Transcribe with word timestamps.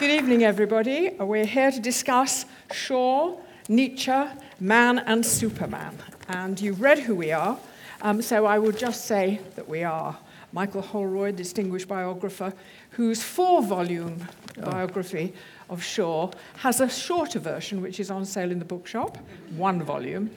Good 0.00 0.10
evening, 0.10 0.42
everybody. 0.42 1.10
We're 1.20 1.44
here 1.44 1.70
to 1.70 1.78
discuss 1.78 2.46
Shaw, 2.72 3.36
Nietzsche, 3.68 4.24
man 4.58 4.98
and 4.98 5.24
Superman. 5.24 5.96
And 6.28 6.60
you've 6.60 6.80
read 6.80 6.98
who 6.98 7.14
we 7.14 7.30
are, 7.30 7.56
um, 8.02 8.20
so 8.20 8.44
I 8.44 8.58
will 8.58 8.72
just 8.72 9.04
say 9.04 9.38
that 9.54 9.68
we 9.68 9.84
are 9.84 10.18
Michael 10.50 10.82
Holroyd, 10.82 11.36
distinguished 11.36 11.86
biographer, 11.86 12.52
whose 12.90 13.22
four 13.22 13.62
volume 13.62 14.26
biography 14.56 15.32
of 15.70 15.80
Shaw 15.80 16.32
has 16.56 16.80
a 16.80 16.88
shorter 16.88 17.38
version 17.38 17.80
which 17.80 18.00
is 18.00 18.10
on 18.10 18.24
sale 18.24 18.50
in 18.50 18.58
the 18.58 18.64
bookshop, 18.64 19.16
one 19.56 19.80
volume. 19.80 20.28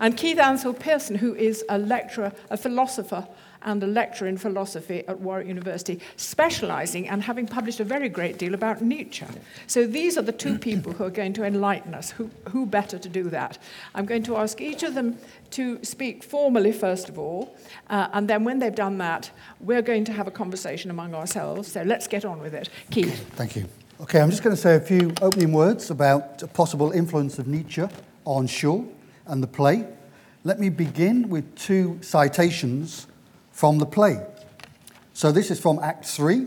And 0.00 0.16
Keith 0.16 0.38
Ansell 0.38 0.72
Pearson, 0.72 1.16
who 1.16 1.34
is 1.34 1.62
a 1.68 1.76
lecturer, 1.76 2.32
a 2.48 2.56
philosopher 2.56 3.28
and 3.62 3.82
a 3.82 3.86
lecturer 3.86 4.28
in 4.28 4.38
philosophy 4.38 5.04
at 5.06 5.20
Warwick 5.20 5.48
University, 5.48 6.00
specializing 6.16 7.08
and 7.08 7.22
having 7.22 7.46
published 7.46 7.80
a 7.80 7.84
very 7.84 8.08
great 8.08 8.38
deal 8.38 8.54
about 8.54 8.82
Nietzsche. 8.82 9.26
So 9.66 9.86
these 9.86 10.16
are 10.16 10.22
the 10.22 10.32
two 10.32 10.58
people 10.68 10.92
who 10.92 11.04
are 11.04 11.10
going 11.10 11.32
to 11.34 11.44
enlighten 11.44 11.94
us. 11.94 12.10
Who, 12.12 12.30
who 12.50 12.66
better 12.66 12.98
to 12.98 13.08
do 13.08 13.24
that? 13.30 13.58
I'm 13.94 14.06
going 14.06 14.22
to 14.24 14.36
ask 14.36 14.60
each 14.60 14.82
of 14.82 14.94
them 14.94 15.18
to 15.50 15.82
speak 15.84 16.22
formally, 16.22 16.72
first 16.72 17.08
of 17.08 17.18
all, 17.18 17.56
uh, 17.88 18.08
and 18.12 18.28
then 18.28 18.44
when 18.44 18.58
they've 18.58 18.74
done 18.74 18.98
that, 18.98 19.30
we're 19.60 19.82
going 19.82 20.04
to 20.04 20.12
have 20.12 20.26
a 20.26 20.30
conversation 20.30 20.90
among 20.90 21.14
ourselves. 21.14 21.72
So 21.72 21.82
let's 21.82 22.06
get 22.06 22.24
on 22.24 22.40
with 22.40 22.54
it. 22.54 22.68
Keith. 22.90 23.26
Thank 23.34 23.56
you. 23.56 23.66
Okay, 24.00 24.20
I'm 24.20 24.30
just 24.30 24.42
going 24.42 24.56
to 24.56 24.60
say 24.60 24.76
a 24.76 24.80
few 24.80 25.12
opening 25.20 25.52
words 25.52 25.90
about 25.90 26.42
a 26.42 26.46
possible 26.46 26.90
influence 26.92 27.38
of 27.38 27.46
Nietzsche 27.46 27.84
on 28.24 28.46
Shaw 28.46 28.82
and 29.26 29.42
the 29.42 29.46
play. 29.46 29.86
Let 30.42 30.58
me 30.58 30.70
begin 30.70 31.28
with 31.28 31.54
two 31.54 31.98
citations 32.00 33.06
from 33.60 33.76
the 33.76 33.84
play. 33.84 34.18
So 35.12 35.30
this 35.30 35.50
is 35.50 35.60
from 35.60 35.80
Act 35.80 36.06
3. 36.06 36.46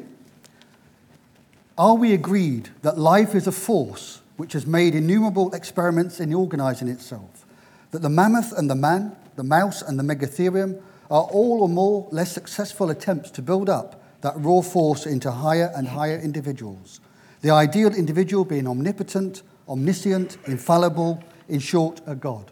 Are 1.78 1.94
we 1.94 2.12
agreed 2.12 2.70
that 2.82 2.98
life 2.98 3.36
is 3.36 3.46
a 3.46 3.52
force 3.52 4.22
which 4.36 4.54
has 4.54 4.66
made 4.66 4.96
innumerable 4.96 5.54
experiments 5.54 6.20
in 6.20 6.34
organizing 6.34 6.88
itself? 6.88 7.46
That 7.92 8.02
the 8.02 8.10
mammoth 8.10 8.52
and 8.52 8.68
the 8.68 8.74
man, 8.74 9.16
the 9.36 9.44
mouse 9.44 9.84
and 9.84 10.00
the 10.00 10.04
megatherium 10.04 10.82
are 11.12 11.22
all 11.26 11.62
or 11.62 11.70
more 11.70 12.08
less 12.12 12.32
successful 12.32 12.90
attempts 12.90 13.30
to 13.30 13.44
build 13.44 13.70
up 13.70 14.04
that 14.22 14.34
raw 14.38 14.62
force 14.62 15.06
into 15.06 15.30
higher 15.30 15.72
and 15.76 15.90
higher 15.90 16.18
individuals? 16.18 17.00
The 17.42 17.52
ideal 17.52 17.94
individual 17.94 18.44
being 18.44 18.68
omnipotent, 18.68 19.44
omniscient, 19.70 20.38
infallible, 20.48 21.24
in 21.48 21.60
short, 21.60 22.02
a 22.08 22.16
god. 22.16 22.50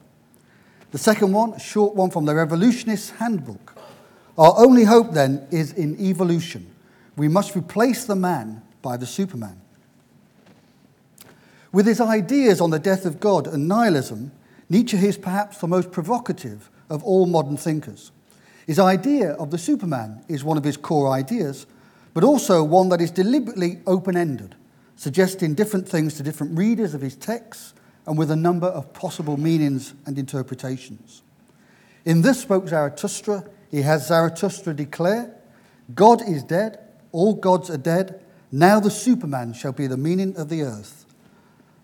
The 0.91 0.99
second 0.99 1.33
one, 1.33 1.53
a 1.53 1.59
short 1.59 1.95
one 1.95 2.11
from 2.11 2.25
the 2.25 2.35
Revolutionist's 2.35 3.09
Handbook. 3.09 3.80
Our 4.37 4.53
only 4.57 4.85
hope 4.85 5.11
then 5.11 5.47
is 5.51 5.73
in 5.73 5.99
evolution. 5.99 6.67
We 7.17 7.27
must 7.27 7.55
replace 7.55 8.05
the 8.05 8.15
man 8.15 8.61
by 8.81 8.97
the 8.97 9.05
Superman. 9.05 9.61
With 11.71 11.85
his 11.85 12.01
ideas 12.01 12.59
on 12.59 12.69
the 12.69 12.79
death 12.79 13.05
of 13.05 13.19
God 13.19 13.47
and 13.47 13.67
nihilism, 13.67 14.31
Nietzsche 14.69 14.97
is 14.97 15.17
perhaps 15.17 15.57
the 15.57 15.67
most 15.67 15.91
provocative 15.91 16.69
of 16.89 17.03
all 17.03 17.25
modern 17.25 17.57
thinkers. 17.57 18.11
His 18.67 18.79
idea 18.79 19.31
of 19.33 19.51
the 19.51 19.57
Superman 19.57 20.23
is 20.27 20.43
one 20.43 20.57
of 20.57 20.63
his 20.63 20.77
core 20.77 21.09
ideas, 21.09 21.65
but 22.13 22.23
also 22.23 22.63
one 22.63 22.89
that 22.89 23.01
is 23.01 23.11
deliberately 23.11 23.79
open 23.87 24.17
ended, 24.17 24.55
suggesting 24.95 25.53
different 25.53 25.87
things 25.87 26.15
to 26.15 26.23
different 26.23 26.57
readers 26.57 26.93
of 26.93 27.01
his 27.01 27.15
texts 27.15 27.73
and 28.05 28.17
with 28.17 28.31
a 28.31 28.35
number 28.35 28.67
of 28.67 28.93
possible 28.93 29.37
meanings 29.37 29.93
and 30.05 30.17
interpretations. 30.17 31.21
In 32.05 32.21
Thus 32.21 32.41
Spoke 32.41 32.67
Zarathustra 32.67 33.45
he 33.71 33.81
has 33.81 34.07
Zarathustra 34.07 34.73
declare, 34.73 35.33
God 35.95 36.21
is 36.27 36.43
dead, 36.43 36.79
all 37.11 37.33
gods 37.33 37.69
are 37.69 37.77
dead, 37.77 38.21
now 38.51 38.79
the 38.79 38.91
Superman 38.91 39.53
shall 39.53 39.71
be 39.71 39.87
the 39.87 39.97
meaning 39.97 40.35
of 40.35 40.49
the 40.49 40.61
earth. 40.61 41.05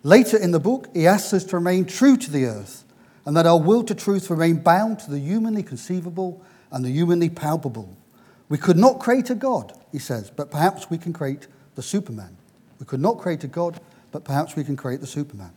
Later 0.04 0.38
in 0.38 0.52
the 0.52 0.60
book, 0.60 0.90
he 0.94 1.08
asks 1.08 1.34
us 1.34 1.44
to 1.46 1.56
remain 1.56 1.86
true 1.86 2.18
to 2.18 2.32
the 2.32 2.46
earth 2.46 2.84
and 3.26 3.36
that 3.36 3.46
our 3.46 3.60
will 3.60 3.84
to 3.84 3.96
truth 3.96 4.30
remain 4.30 4.58
bound 4.58 5.00
to 5.00 5.12
the 5.12 5.20
humanly 5.20 5.64
conceivable 5.64 6.42
and 6.72 6.84
the 6.84 6.92
humanly 6.92 7.30
palpable. 7.30 7.96
We 8.50 8.58
could 8.58 8.78
not 8.78 9.00
create 9.00 9.30
a 9.30 9.36
God, 9.36 9.74
he 9.92 10.00
says, 10.00 10.30
but 10.30 10.52
perhaps 10.52 10.90
we 10.90 10.98
can 10.98 11.14
create 11.14 11.48
the 11.76 11.82
Superman. 11.82 12.38
We 12.80 12.86
could 12.86 13.02
not 13.02 13.18
create 13.18 13.44
a 13.44 13.48
God, 13.48 13.80
but 14.12 14.24
perhaps 14.24 14.56
we 14.56 14.64
can 14.64 14.78
create 14.78 15.02
the 15.02 15.08
Superman. 15.08 15.52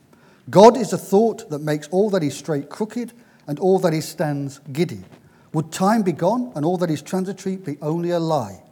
God 0.48 0.76
is 0.76 0.92
a 0.92 0.98
thought 0.98 1.48
that 1.50 1.60
makes 1.60 1.86
all 1.88 2.10
that 2.10 2.22
is 2.22 2.36
straight 2.36 2.68
crooked 2.68 3.12
and 3.46 3.58
all 3.58 3.78
that 3.80 3.94
is 3.94 4.08
stands 4.08 4.58
giddy. 4.72 5.04
Would 5.52 5.72
time 5.72 6.02
be 6.02 6.12
gone 6.12 6.52
and 6.54 6.64
all 6.64 6.76
that 6.78 6.90
is 6.90 7.02
transitory 7.02 7.56
be 7.56 7.76
only 7.82 8.10
a 8.10 8.20
lie? 8.20 8.62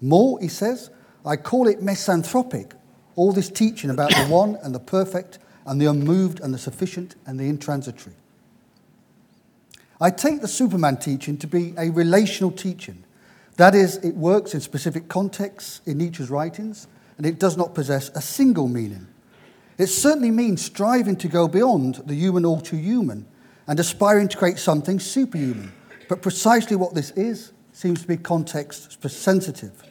More, 0.00 0.38
he 0.40 0.48
says, 0.48 0.90
I 1.24 1.36
call 1.36 1.66
it 1.66 1.82
misanthropic, 1.82 2.74
all 3.14 3.32
this 3.32 3.48
teaching 3.48 3.90
about 3.90 4.10
the 4.10 4.26
one 4.26 4.58
and 4.62 4.74
the 4.74 4.80
perfect 4.80 5.38
and 5.64 5.80
the 5.80 5.86
unmoved 5.86 6.40
and 6.40 6.52
the 6.52 6.58
sufficient 6.58 7.16
and 7.26 7.40
the 7.40 7.50
intransitory. 7.50 8.12
I 9.98 10.10
take 10.10 10.42
the 10.42 10.48
Superman 10.48 10.98
teaching 10.98 11.38
to 11.38 11.46
be 11.46 11.72
a 11.78 11.90
relational 11.90 12.50
teaching. 12.50 13.02
That 13.56 13.74
is, 13.74 13.96
it 13.98 14.14
works 14.14 14.52
in 14.52 14.60
specific 14.60 15.08
contexts 15.08 15.80
in 15.86 15.96
Nietzsche's 15.96 16.28
writings, 16.28 16.86
and 17.16 17.24
it 17.24 17.38
does 17.38 17.56
not 17.56 17.74
possess 17.74 18.10
a 18.10 18.20
single 18.20 18.68
meaning. 18.68 19.06
It 19.78 19.86
certainly 19.86 20.30
means 20.30 20.62
striving 20.62 21.16
to 21.16 21.28
go 21.28 21.48
beyond 21.48 22.02
the 22.06 22.14
human 22.14 22.44
all 22.44 22.60
too 22.60 22.76
human 22.76 23.26
and 23.66 23.80
aspiring 23.80 24.28
to 24.28 24.36
create 24.36 24.58
something 24.58 25.00
superhuman 25.00 25.72
but 26.08 26.22
precisely 26.22 26.76
what 26.76 26.94
this 26.94 27.10
is 27.12 27.52
seems 27.72 28.02
to 28.02 28.08
be 28.08 28.16
context 28.16 29.00
sensitive. 29.08 29.82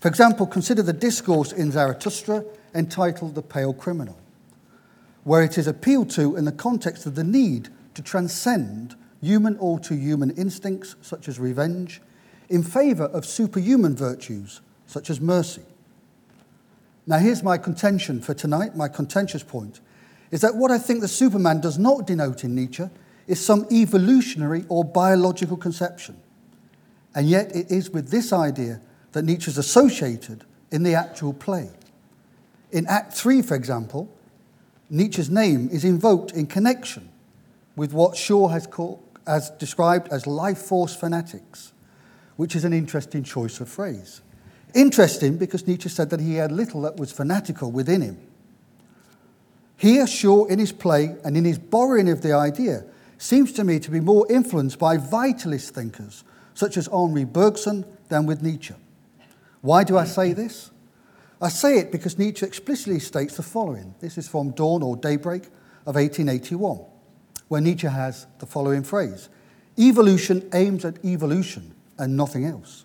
For 0.00 0.08
example, 0.08 0.46
consider 0.46 0.82
the 0.82 0.92
discourse 0.92 1.52
in 1.52 1.72
Zarathustra 1.72 2.44
entitled 2.74 3.34
The 3.34 3.42
Pale 3.42 3.74
Criminal, 3.74 4.18
where 5.24 5.42
it 5.42 5.56
is 5.56 5.66
appealed 5.66 6.10
to 6.10 6.36
in 6.36 6.44
the 6.44 6.52
context 6.52 7.06
of 7.06 7.14
the 7.14 7.24
need 7.24 7.68
to 7.94 8.02
transcend 8.02 8.96
human 9.20 9.56
or 9.58 9.78
to 9.78 9.94
human 9.94 10.30
instincts, 10.30 10.96
such 11.00 11.28
as 11.28 11.38
revenge, 11.38 12.02
in 12.48 12.62
favour 12.62 13.04
of 13.04 13.24
superhuman 13.24 13.94
virtues, 13.94 14.60
such 14.86 15.08
as 15.08 15.20
mercy. 15.20 15.62
Now, 17.06 17.18
here's 17.18 17.42
my 17.42 17.56
contention 17.56 18.20
for 18.20 18.34
tonight, 18.34 18.76
my 18.76 18.88
contentious 18.88 19.42
point, 19.42 19.80
is 20.30 20.40
that 20.40 20.56
what 20.56 20.70
I 20.70 20.78
think 20.78 21.00
the 21.00 21.08
Superman 21.08 21.60
does 21.60 21.78
not 21.78 22.06
denote 22.06 22.44
in 22.44 22.54
Nietzsche 22.54 22.90
is 23.32 23.42
some 23.42 23.66
evolutionary 23.72 24.66
or 24.68 24.84
biological 24.84 25.56
conception. 25.56 26.14
And 27.14 27.26
yet, 27.26 27.56
it 27.56 27.70
is 27.70 27.88
with 27.88 28.10
this 28.10 28.30
idea 28.30 28.82
that 29.12 29.22
Nietzsche 29.22 29.50
is 29.50 29.56
associated 29.56 30.44
in 30.70 30.82
the 30.82 30.94
actual 30.94 31.32
play. 31.32 31.70
In 32.72 32.86
Act 32.86 33.14
3, 33.14 33.40
for 33.40 33.54
example, 33.54 34.14
Nietzsche's 34.90 35.30
name 35.30 35.70
is 35.72 35.82
invoked 35.82 36.32
in 36.32 36.46
connection 36.46 37.08
with 37.74 37.94
what 37.94 38.18
Shaw 38.18 38.48
has, 38.48 38.66
called, 38.66 39.02
has 39.26 39.48
described 39.52 40.12
as 40.12 40.26
life 40.26 40.58
force 40.58 40.94
fanatics, 40.94 41.72
which 42.36 42.54
is 42.54 42.66
an 42.66 42.74
interesting 42.74 43.24
choice 43.24 43.60
of 43.60 43.68
phrase. 43.70 44.20
Interesting 44.74 45.38
because 45.38 45.66
Nietzsche 45.66 45.88
said 45.88 46.10
that 46.10 46.20
he 46.20 46.34
had 46.34 46.52
little 46.52 46.82
that 46.82 46.98
was 46.98 47.10
fanatical 47.12 47.70
within 47.70 48.02
him. 48.02 48.18
Here, 49.78 50.06
Shaw, 50.06 50.44
in 50.44 50.58
his 50.58 50.72
play 50.72 51.16
and 51.24 51.34
in 51.34 51.46
his 51.46 51.58
borrowing 51.58 52.10
of 52.10 52.20
the 52.20 52.34
idea, 52.34 52.84
seems 53.22 53.52
to 53.52 53.62
me 53.62 53.78
to 53.78 53.90
be 53.90 54.00
more 54.00 54.26
influenced 54.28 54.80
by 54.80 54.96
vitalist 54.96 55.70
thinkers 55.70 56.24
such 56.54 56.76
as 56.76 56.88
Henri 56.88 57.24
Bergson 57.24 57.84
than 58.08 58.26
with 58.26 58.42
Nietzsche. 58.42 58.74
Why 59.60 59.84
do 59.84 59.96
I 59.96 60.04
say 60.04 60.32
this? 60.32 60.72
I 61.40 61.48
say 61.48 61.78
it 61.78 61.92
because 61.92 62.18
Nietzsche 62.18 62.44
explicitly 62.44 62.98
states 62.98 63.36
the 63.36 63.44
following. 63.44 63.94
This 64.00 64.18
is 64.18 64.26
from 64.26 64.50
Dawn 64.50 64.82
or 64.82 64.96
Daybreak 64.96 65.44
of 65.86 65.94
1881, 65.94 66.80
where 67.46 67.60
Nietzsche 67.60 67.86
has 67.86 68.26
the 68.40 68.46
following 68.46 68.82
phrase 68.82 69.28
Evolution 69.78 70.48
aims 70.52 70.84
at 70.84 71.04
evolution 71.04 71.76
and 71.98 72.16
nothing 72.16 72.44
else. 72.44 72.84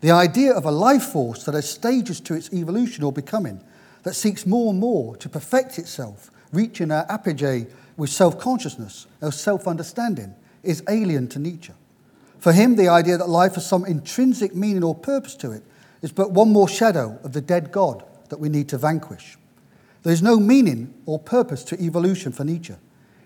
The 0.00 0.12
idea 0.12 0.54
of 0.54 0.64
a 0.64 0.70
life 0.70 1.04
force 1.04 1.44
that 1.44 1.54
has 1.54 1.68
stages 1.68 2.20
to 2.20 2.34
its 2.34 2.50
evolution 2.54 3.04
or 3.04 3.12
becoming, 3.12 3.62
that 4.02 4.14
seeks 4.14 4.46
more 4.46 4.70
and 4.70 4.80
more 4.80 5.14
to 5.18 5.28
perfect 5.28 5.78
itself, 5.78 6.30
reaching 6.52 6.90
an 6.90 7.04
apogee 7.10 7.66
with 8.02 8.10
self 8.10 8.36
consciousness 8.36 9.06
or 9.20 9.30
self 9.30 9.68
understanding 9.68 10.34
is 10.64 10.82
alien 10.88 11.28
to 11.28 11.38
Nietzsche. 11.38 11.72
For 12.40 12.52
him, 12.52 12.74
the 12.74 12.88
idea 12.88 13.16
that 13.16 13.28
life 13.28 13.54
has 13.54 13.64
some 13.64 13.84
intrinsic 13.84 14.56
meaning 14.56 14.82
or 14.82 14.92
purpose 14.92 15.36
to 15.36 15.52
it 15.52 15.62
is 16.02 16.10
but 16.10 16.32
one 16.32 16.50
more 16.52 16.68
shadow 16.68 17.16
of 17.22 17.32
the 17.32 17.40
dead 17.40 17.70
God 17.70 18.02
that 18.28 18.40
we 18.40 18.48
need 18.48 18.68
to 18.70 18.76
vanquish. 18.76 19.38
There 20.02 20.12
is 20.12 20.20
no 20.20 20.40
meaning 20.40 20.92
or 21.06 21.20
purpose 21.20 21.62
to 21.62 21.80
evolution 21.80 22.32
for 22.32 22.42
Nietzsche. 22.42 22.74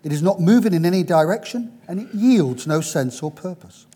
It 0.04 0.12
is 0.12 0.20
not 0.20 0.40
moving 0.40 0.74
in 0.74 0.84
any 0.84 1.02
direction 1.02 1.80
and 1.88 1.98
it 1.98 2.12
yields 2.12 2.66
no 2.66 2.82
sense 2.82 3.22
or 3.22 3.30
purpose. 3.30 3.86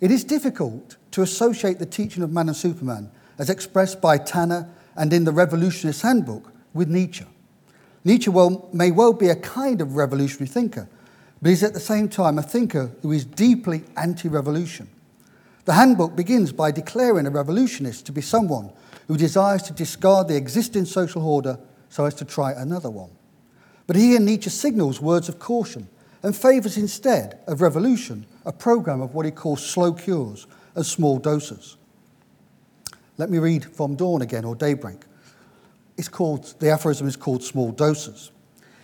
It 0.00 0.10
is 0.10 0.24
difficult 0.24 0.96
to 1.12 1.22
associate 1.22 1.78
the 1.78 1.86
teaching 1.86 2.24
of 2.24 2.32
man 2.32 2.48
and 2.48 2.56
Superman 2.56 3.12
as 3.38 3.50
expressed 3.50 4.00
by 4.00 4.18
Tanner 4.18 4.68
and 4.96 5.12
in 5.12 5.22
the 5.22 5.30
Revolutionist 5.30 6.02
Handbook 6.02 6.52
with 6.74 6.88
Nietzsche. 6.88 7.24
Nietzsche 8.06 8.30
well, 8.30 8.68
may 8.72 8.92
well 8.92 9.12
be 9.12 9.30
a 9.30 9.34
kind 9.34 9.80
of 9.80 9.96
revolutionary 9.96 10.46
thinker, 10.46 10.88
but 11.42 11.48
he's 11.48 11.64
at 11.64 11.74
the 11.74 11.80
same 11.80 12.08
time 12.08 12.38
a 12.38 12.42
thinker 12.42 12.92
who 13.02 13.10
is 13.10 13.24
deeply 13.24 13.82
anti 13.96 14.28
revolution. 14.28 14.88
The 15.64 15.72
handbook 15.72 16.14
begins 16.14 16.52
by 16.52 16.70
declaring 16.70 17.26
a 17.26 17.30
revolutionist 17.30 18.06
to 18.06 18.12
be 18.12 18.20
someone 18.20 18.70
who 19.08 19.16
desires 19.16 19.62
to 19.64 19.72
discard 19.72 20.28
the 20.28 20.36
existing 20.36 20.84
social 20.84 21.26
order 21.26 21.58
so 21.88 22.04
as 22.04 22.14
to 22.14 22.24
try 22.24 22.52
another 22.52 22.90
one. 22.90 23.10
But 23.88 23.96
here 23.96 24.20
Nietzsche 24.20 24.50
signals 24.50 25.00
words 25.00 25.28
of 25.28 25.40
caution 25.40 25.88
and 26.22 26.36
favours 26.36 26.76
instead 26.76 27.40
of 27.48 27.60
revolution 27.60 28.24
a 28.44 28.52
program 28.52 29.00
of 29.00 29.14
what 29.14 29.26
he 29.26 29.32
calls 29.32 29.66
slow 29.66 29.92
cures 29.92 30.46
and 30.76 30.86
small 30.86 31.18
doses. 31.18 31.76
Let 33.18 33.30
me 33.30 33.38
read 33.38 33.64
from 33.64 33.96
Dawn 33.96 34.22
again, 34.22 34.44
or 34.44 34.54
Daybreak. 34.54 35.00
It's 35.96 36.08
called, 36.08 36.54
the 36.58 36.70
aphorism 36.70 37.06
is 37.08 37.16
called 37.16 37.42
small 37.42 37.72
doses. 37.72 38.30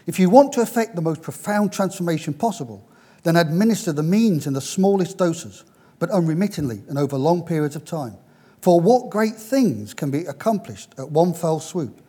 If 0.07 0.19
you 0.19 0.31
want 0.31 0.53
to 0.55 0.63
effect 0.63 0.97
the 0.97 1.03
most 1.03 1.23
profound 1.23 1.73
transformation 1.73 2.35
possible, 2.35 2.89
then 3.23 3.37
administer 3.37 3.93
the 3.93 4.03
means 4.03 4.47
in 4.47 4.53
the 4.53 4.61
smallest 4.61 5.19
doses, 5.19 5.65
but 5.99 6.11
unremittingly 6.11 6.83
and 6.89 6.99
over 6.99 7.17
long 7.17 7.43
periods 7.43 7.77
of 7.77 7.85
time. 7.85 8.17
For 8.61 8.81
what 8.81 9.11
great 9.11 9.37
things 9.37 9.95
can 9.95 10.11
be 10.11 10.25
accomplished 10.25 10.95
at 10.99 11.11
one 11.11 11.35
fell 11.35 11.61
swoop? 11.61 12.01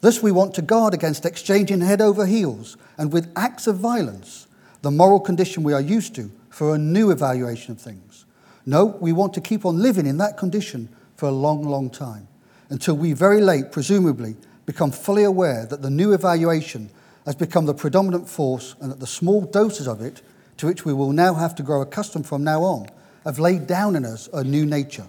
Thus, 0.00 0.22
we 0.22 0.32
want 0.32 0.54
to 0.54 0.62
guard 0.62 0.94
against 0.94 1.24
exchanging 1.24 1.80
head 1.80 2.00
over 2.00 2.26
heels 2.26 2.76
and 2.96 3.12
with 3.12 3.32
acts 3.36 3.66
of 3.66 3.78
violence 3.78 4.46
the 4.82 4.90
moral 4.90 5.18
condition 5.18 5.62
we 5.62 5.72
are 5.72 5.80
used 5.80 6.14
to 6.14 6.30
for 6.50 6.74
a 6.74 6.78
new 6.78 7.10
evaluation 7.10 7.72
of 7.72 7.80
things. 7.80 8.26
No, 8.66 8.84
we 8.84 9.12
want 9.12 9.32
to 9.34 9.40
keep 9.40 9.64
on 9.64 9.80
living 9.80 10.06
in 10.06 10.18
that 10.18 10.36
condition 10.36 10.90
for 11.16 11.26
a 11.26 11.32
long, 11.32 11.62
long 11.62 11.88
time 11.88 12.28
until 12.70 12.96
we 12.96 13.12
very 13.12 13.40
late, 13.40 13.72
presumably, 13.72 14.36
become 14.66 14.90
fully 14.90 15.24
aware 15.24 15.66
that 15.66 15.82
the 15.82 15.90
new 15.90 16.12
evaluation 16.12 16.90
has 17.26 17.34
become 17.34 17.66
the 17.66 17.74
predominant 17.74 18.28
force 18.28 18.74
and 18.80 18.90
that 18.90 19.00
the 19.00 19.06
small 19.06 19.42
doses 19.42 19.88
of 19.88 20.00
it, 20.00 20.22
to 20.56 20.66
which 20.66 20.84
we 20.84 20.92
will 20.92 21.12
now 21.12 21.34
have 21.34 21.54
to 21.54 21.62
grow 21.62 21.80
accustomed 21.80 22.26
from 22.26 22.44
now 22.44 22.62
on, 22.62 22.86
have 23.24 23.38
laid 23.38 23.66
down 23.66 23.96
in 23.96 24.04
us 24.04 24.28
a 24.32 24.44
new 24.44 24.66
nature. 24.66 25.06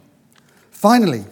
Finally, 0.72 1.26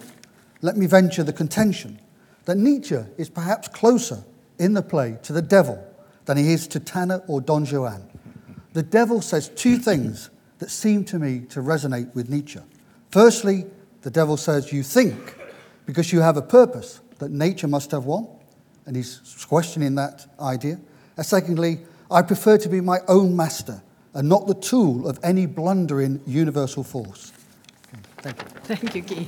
let 0.62 0.76
me 0.76 0.86
venture 0.86 1.22
the 1.22 1.32
contention 1.32 2.00
that 2.44 2.56
Nietzsche 2.56 2.98
is 3.16 3.30
perhaps 3.30 3.68
closer 3.68 4.22
in 4.58 4.74
the 4.74 4.82
play 4.82 5.18
to 5.22 5.32
the 5.32 5.42
devil 5.42 5.82
than 6.26 6.36
he 6.36 6.52
is 6.52 6.66
to 6.68 6.80
Tanner 6.80 7.22
or 7.26 7.40
Don 7.40 7.64
Juan. 7.64 8.08
The 8.72 8.82
devil 8.82 9.20
says 9.20 9.48
two 9.50 9.78
things 9.78 10.30
that 10.58 10.70
seem 10.70 11.04
to 11.06 11.18
me 11.18 11.40
to 11.50 11.60
resonate 11.60 12.14
with 12.14 12.28
Nietzsche. 12.28 12.60
Firstly, 13.10 13.66
the 14.02 14.10
devil 14.10 14.36
says, 14.36 14.72
You 14.72 14.82
think 14.82 15.36
because 15.86 16.12
you 16.12 16.20
have 16.20 16.36
a 16.36 16.42
purpose 16.42 17.00
that 17.18 17.30
nature 17.30 17.68
must 17.68 17.90
have 17.90 18.04
one, 18.04 18.26
and 18.86 18.96
he's 18.96 19.44
questioning 19.48 19.94
that 19.94 20.26
idea. 20.40 20.78
And 21.16 21.24
secondly, 21.24 21.80
I 22.10 22.22
prefer 22.22 22.58
to 22.58 22.68
be 22.68 22.80
my 22.80 23.00
own 23.08 23.36
master 23.36 23.82
and 24.12 24.28
not 24.28 24.46
the 24.46 24.54
tool 24.54 25.08
of 25.08 25.18
any 25.22 25.46
blundering 25.46 26.20
universal 26.26 26.84
force. 26.84 27.32
Thank 28.18 28.40
you. 28.40 28.48
Thank 28.76 28.94
you, 28.94 29.02
Guy. 29.02 29.26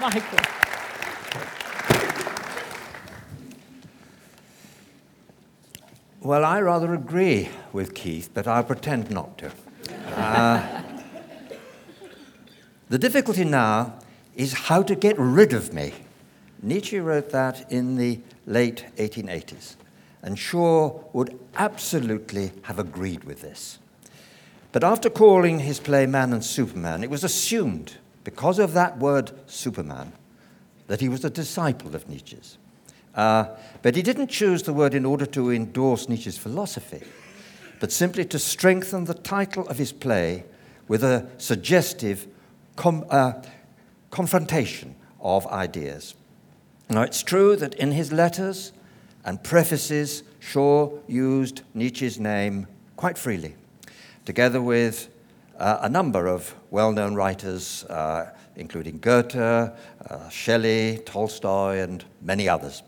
Michael. 0.00 0.38
Well, 6.20 6.44
I 6.44 6.60
rather 6.62 6.94
agree 6.94 7.50
with 7.72 7.94
Keith, 7.94 8.30
but 8.32 8.46
I'll 8.46 8.64
pretend 8.64 9.10
not 9.10 9.36
to. 9.38 9.52
Uh, 10.16 10.82
the 12.88 12.98
difficulty 12.98 13.44
now 13.44 13.98
is 14.36 14.52
how 14.52 14.82
to 14.82 14.94
get 14.94 15.18
rid 15.18 15.52
of 15.52 15.72
me. 15.72 15.92
Nietzsche 16.62 16.98
wrote 16.98 17.30
that 17.30 17.70
in 17.70 17.96
the 17.96 18.20
late 18.46 18.86
1880s, 18.96 19.76
and 20.22 20.38
Shaw 20.38 21.00
would 21.12 21.38
absolutely 21.56 22.52
have 22.62 22.78
agreed 22.78 23.24
with 23.24 23.42
this. 23.42 23.78
But 24.72 24.82
after 24.82 25.08
calling 25.08 25.60
his 25.60 25.78
play 25.78 26.06
Man 26.06 26.32
and 26.32 26.44
Superman, 26.44 27.04
it 27.04 27.10
was 27.10 27.22
assumed, 27.22 27.94
because 28.24 28.58
of 28.58 28.72
that 28.72 28.98
word 28.98 29.30
Superman, 29.46 30.12
that 30.86 31.00
he 31.00 31.08
was 31.08 31.24
a 31.24 31.30
disciple 31.30 31.94
of 31.94 32.08
Nietzsche's. 32.08 32.58
Uh, 33.14 33.46
but 33.82 33.94
he 33.94 34.02
didn't 34.02 34.28
choose 34.28 34.64
the 34.64 34.72
word 34.72 34.94
in 34.94 35.04
order 35.04 35.26
to 35.26 35.52
endorse 35.52 36.08
Nietzsche's 36.08 36.38
philosophy, 36.38 37.02
but 37.78 37.92
simply 37.92 38.24
to 38.24 38.38
strengthen 38.38 39.04
the 39.04 39.14
title 39.14 39.68
of 39.68 39.78
his 39.78 39.92
play 39.92 40.44
with 40.88 41.04
a 41.04 41.28
suggestive 41.38 42.26
com- 42.76 43.04
uh, 43.10 43.34
confrontation 44.14 44.94
of 45.18 45.44
ideas. 45.48 46.14
Now, 46.88 47.02
it's 47.02 47.24
true 47.24 47.56
that 47.56 47.74
in 47.74 47.90
his 47.90 48.12
letters 48.12 48.70
and 49.24 49.42
prefaces, 49.42 50.22
Shaw 50.38 50.90
used 51.08 51.62
Nietzsche's 51.74 52.20
name 52.20 52.68
quite 52.96 53.18
freely 53.18 53.56
together 54.24 54.62
with 54.62 55.08
uh, 55.58 55.78
a 55.80 55.88
number 55.88 56.28
of 56.28 56.54
well 56.70 56.92
known 56.92 57.16
writers, 57.16 57.84
uh, 57.86 58.30
including 58.54 58.98
Goethe, 58.98 59.34
uh, 59.34 60.28
Shelley, 60.30 61.00
Tolstoy, 61.04 61.78
and 61.78 62.04
many 62.22 62.48
others. 62.48 62.84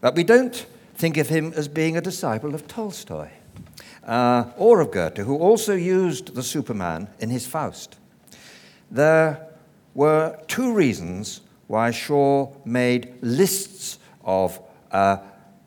But 0.00 0.14
we 0.14 0.22
don't 0.22 0.66
think 0.94 1.16
of 1.16 1.28
him 1.28 1.52
as 1.56 1.66
being 1.66 1.96
a 1.96 2.00
disciple 2.00 2.54
of 2.54 2.68
Tolstoy 2.68 3.30
uh, 4.06 4.44
or 4.56 4.80
of 4.80 4.92
Goethe, 4.92 5.18
who 5.18 5.36
also 5.36 5.74
used 5.74 6.36
the 6.36 6.44
Superman 6.44 7.08
in 7.18 7.30
his 7.30 7.44
Faust. 7.44 7.96
There 8.88 9.47
were 9.98 10.38
two 10.46 10.72
reasons 10.72 11.40
why 11.66 11.90
Shaw 11.90 12.52
made 12.64 13.14
lists 13.20 13.98
of 14.22 14.60
uh, 14.92 15.16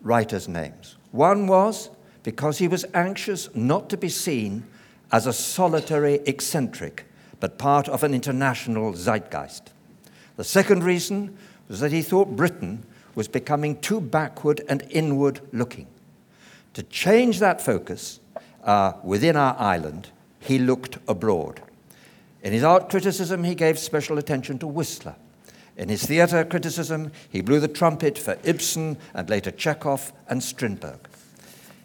writers' 0.01 0.47
names. 0.47 0.95
One 1.11 1.47
was 1.47 1.89
because 2.23 2.57
he 2.57 2.69
was 2.69 2.85
anxious 2.93 3.53
not 3.53 3.89
to 3.89 3.97
be 3.97 4.07
seen 4.07 4.63
as 5.11 5.27
a 5.27 5.33
solitary 5.33 6.21
eccentric, 6.25 7.03
but 7.41 7.57
part 7.57 7.89
of 7.89 8.05
an 8.05 8.13
international 8.13 8.93
zeitgeist. 8.93 9.63
The 10.37 10.45
second 10.45 10.85
reason 10.85 11.37
was 11.67 11.81
that 11.81 11.91
he 11.91 12.01
thought 12.01 12.37
Britain 12.37 12.85
was 13.15 13.27
becoming 13.27 13.81
too 13.81 13.99
backward 13.99 14.61
and 14.69 14.81
inward 14.91 15.41
looking. 15.51 15.87
To 16.75 16.83
change 16.83 17.39
that 17.39 17.59
focus 17.59 18.21
uh, 18.63 18.93
within 19.03 19.35
our 19.35 19.57
island, 19.59 20.07
he 20.39 20.57
looked 20.57 20.99
abroad. 21.09 21.61
In 22.43 22.53
his 22.53 22.63
art 22.63 22.89
criticism, 22.89 23.43
he 23.43 23.55
gave 23.55 23.77
special 23.77 24.17
attention 24.17 24.57
to 24.59 24.67
Whistler. 24.67 25.15
In 25.77 25.89
his 25.89 26.05
theatre 26.05 26.43
criticism, 26.43 27.11
he 27.29 27.41
blew 27.41 27.59
the 27.59 27.67
trumpet 27.67 28.17
for 28.17 28.37
Ibsen 28.43 28.97
and 29.13 29.29
later 29.29 29.51
Chekhov 29.51 30.11
and 30.27 30.43
Strindberg. 30.43 30.99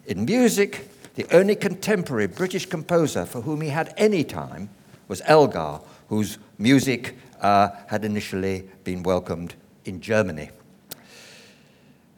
In 0.07 0.25
music, 0.25 0.89
the 1.15 1.27
only 1.35 1.57
contemporary 1.57 2.27
British 2.27 2.67
composer 2.67 3.25
for 3.25 3.43
whom 3.43 3.61
he 3.61 3.69
had 3.69 3.95
any 3.97 4.25
time 4.25 4.69
was 5.09 5.23
Elgar, 5.25 5.81
whose 6.09 6.39
music 6.59 7.17
uh, 7.41 7.71
had 7.87 8.05
initially 8.05 8.69
been 8.85 9.03
welcomed 9.03 9.55
in 9.85 10.01
Germany. 10.01 10.51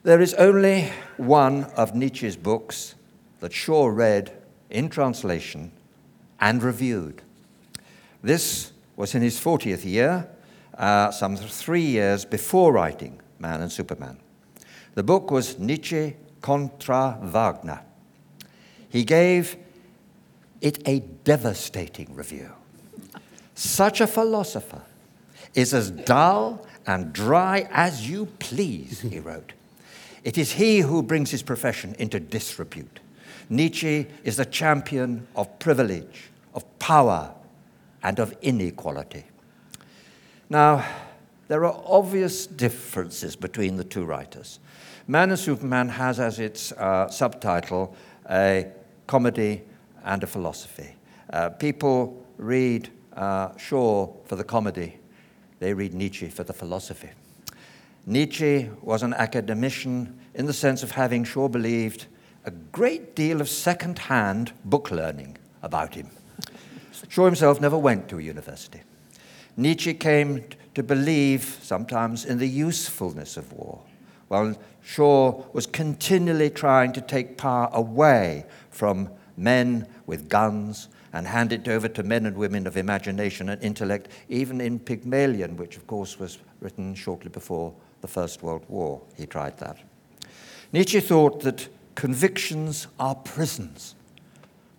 There 0.03 0.21
is 0.21 0.33
only 0.35 0.89
one 1.17 1.65
of 1.75 1.93
Nietzsche's 1.93 2.37
books 2.37 2.95
that 3.41 3.53
Shaw 3.53 3.87
read 3.87 4.31
in 4.69 4.89
translation 4.89 5.71
and 6.39 6.63
reviewed. 6.63 7.21
This 8.21 8.71
was 8.95 9.15
in 9.15 9.21
his 9.21 9.39
40th 9.39 9.85
year, 9.85 10.27
uh, 10.77 11.11
some 11.11 11.37
three 11.37 11.81
years 11.81 12.25
before 12.25 12.73
writing 12.73 13.19
Man 13.39 13.61
and 13.61 13.71
Superman. 13.71 14.17
The 14.95 15.03
book 15.03 15.31
was 15.31 15.57
Nietzsche 15.57 16.15
contra 16.41 17.17
Wagner. 17.21 17.81
He 18.89 19.03
gave 19.03 19.55
it 20.61 20.81
a 20.85 20.99
devastating 21.23 22.13
review. 22.13 22.51
Such 23.55 24.01
a 24.01 24.07
philosopher 24.07 24.81
is 25.53 25.73
as 25.73 25.91
dull 25.91 26.65
and 26.85 27.13
dry 27.13 27.67
as 27.71 28.09
you 28.09 28.25
please, 28.39 29.01
he 29.01 29.19
wrote. 29.19 29.53
It 30.23 30.37
is 30.37 30.53
he 30.53 30.79
who 30.79 31.01
brings 31.01 31.31
his 31.31 31.43
profession 31.43 31.95
into 31.99 32.19
disrepute. 32.19 32.99
Nietzsche 33.49 34.07
is 34.23 34.37
the 34.37 34.45
champion 34.45 35.27
of 35.35 35.59
privilege, 35.59 36.29
of 36.53 36.79
power, 36.79 37.33
and 38.03 38.19
of 38.19 38.33
inequality. 38.41 39.25
Now, 40.49 40.85
there 41.47 41.65
are 41.65 41.81
obvious 41.85 42.47
differences 42.47 43.35
between 43.35 43.75
the 43.75 43.83
two 43.83 44.05
writers. 44.05 44.59
Man 45.07 45.29
and 45.31 45.39
Superman 45.39 45.89
has 45.89 46.19
as 46.19 46.39
its 46.39 46.71
uh, 46.73 47.09
subtitle 47.09 47.95
a 48.29 48.67
comedy 49.07 49.63
and 50.03 50.23
a 50.23 50.27
philosophy. 50.27 50.95
Uh, 51.31 51.49
people 51.49 52.23
read 52.37 52.89
uh, 53.13 53.55
Shaw 53.57 54.13
for 54.25 54.35
the 54.35 54.43
comedy, 54.43 54.97
they 55.59 55.73
read 55.73 55.93
Nietzsche 55.93 56.29
for 56.29 56.43
the 56.43 56.53
philosophy. 56.53 57.09
Nietzsche 58.05 58.69
was 58.81 59.03
an 59.03 59.13
academician 59.13 60.19
in 60.33 60.45
the 60.45 60.53
sense 60.53 60.83
of 60.83 60.91
having, 60.91 61.23
Shaw 61.23 61.47
believed, 61.47 62.05
a 62.45 62.51
great 62.51 63.15
deal 63.15 63.41
of 63.41 63.49
second 63.49 63.99
hand 63.99 64.53
book 64.63 64.89
learning 64.89 65.37
about 65.61 65.95
him. 65.95 66.09
Shaw 67.07 67.25
himself 67.25 67.61
never 67.61 67.77
went 67.77 68.09
to 68.09 68.19
a 68.19 68.21
university. 68.21 68.81
Nietzsche 69.55 69.93
came 69.93 70.43
to 70.75 70.83
believe 70.83 71.59
sometimes 71.61 72.25
in 72.25 72.37
the 72.37 72.47
usefulness 72.47 73.37
of 73.37 73.51
war, 73.53 73.81
while 74.27 74.55
Shaw 74.81 75.43
was 75.53 75.65
continually 75.65 76.49
trying 76.49 76.93
to 76.93 77.01
take 77.01 77.37
power 77.37 77.69
away 77.73 78.45
from 78.69 79.09
men 79.37 79.87
with 80.05 80.29
guns 80.29 80.89
and 81.11 81.25
hand 81.25 81.51
it 81.51 81.67
over 81.67 81.87
to 81.87 82.03
men 82.03 82.25
and 82.25 82.37
women 82.37 82.67
of 82.67 82.77
imagination 82.77 83.49
and 83.49 83.61
intellect, 83.63 84.09
even 84.29 84.61
in 84.61 84.79
Pygmalion, 84.79 85.57
which 85.57 85.77
of 85.77 85.87
course 85.87 86.19
was 86.19 86.37
written 86.59 86.93
shortly 86.93 87.29
before 87.29 87.73
the 88.01 88.07
First 88.07 88.43
World 88.43 88.63
War. 88.67 89.01
He 89.17 89.25
tried 89.25 89.57
that. 89.57 89.77
Nietzsche 90.71 90.99
thought 90.99 91.41
that 91.41 91.67
convictions 91.95 92.87
are 92.99 93.15
prisons, 93.15 93.95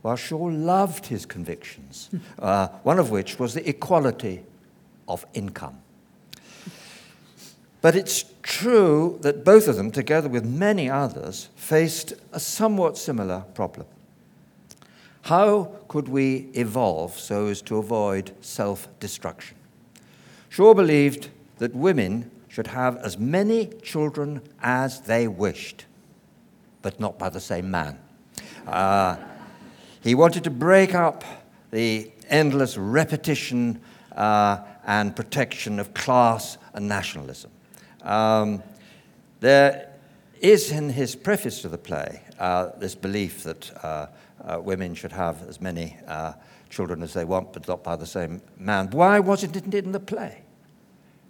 while 0.03 0.17
Shaw 0.17 0.45
loved 0.45 1.07
his 1.07 1.27
convictions, 1.27 2.11
uh, 2.39 2.69
one 2.83 2.99
of 2.99 3.11
which 3.11 3.39
was 3.39 3.55
the 3.55 3.69
equality 3.69 4.43
of 5.07 5.27
income. 5.35 5.79
But 7.83 7.97
it's 7.97 8.25
true 8.43 9.19
that 9.23 9.45
both 9.45 9.67
of 9.69 9.77
them, 9.77 9.91
together 9.91 10.29
with 10.29 10.45
many 10.45 10.91
others, 10.91 11.49
faced 11.57 12.13
a 12.33 12.41
somewhat 12.41 12.99
similar 12.99 13.41
problem. 13.55 13.87
How 15.23 15.71
could 15.89 16.09
we 16.09 16.49
evolve 16.55 17.19
so 17.19 17.47
as 17.47 17.63
to 17.63 17.77
avoid 17.77 18.33
self 18.41 18.89
destruction? 19.01 19.57
Shaw 20.49 20.75
believed 20.75 21.29
that 21.59 21.75
women 21.75 22.31
should 22.49 22.67
have 22.69 22.97
as 22.97 23.17
many 23.17 23.67
children 23.83 24.43
as 24.63 25.03
they 25.03 25.29
wished, 25.29 25.85
but 26.83 26.99
not 26.99 27.19
by 27.19 27.29
the 27.29 27.41
same 27.41 27.71
man. 27.71 27.99
Uh, 28.67 29.17
he 30.03 30.15
wanted 30.15 30.45
to 30.45 30.51
break 30.51 30.95
up 30.95 31.25
the 31.71 32.11
endless 32.29 32.77
repetition 32.77 33.81
uh, 34.17 34.59
and 34.87 35.15
protection 35.15 35.79
of 35.79 35.93
class 35.95 36.59
and 36.75 36.89
nationalism. 36.89 37.51
Um, 38.03 38.63
there 39.41 39.91
is 40.41 40.71
in 40.71 40.91
his 40.91 41.15
preface 41.15 41.63
to 41.63 41.69
the 41.69 41.79
play 41.79 42.23
uh, 42.39 42.71
this 42.79 42.95
belief 42.95 43.43
that 43.43 43.85
uh, 43.85 44.07
uh, 44.45 44.61
women 44.61 44.95
should 44.95 45.13
have 45.13 45.47
as 45.49 45.61
many 45.61 45.97
uh, 46.07 46.33
children 46.71 47.03
as 47.03 47.13
they 47.13 47.25
want, 47.25 47.53
but 47.53 47.69
not 47.69 47.85
by 47.85 47.97
the 47.97 48.07
same 48.07 48.41
man. 48.57 48.89
Why 48.91 49.21
wasn't 49.21 49.57
it 49.57 49.75
in 49.75 49.93
the 49.93 50.01
play? 50.01 50.43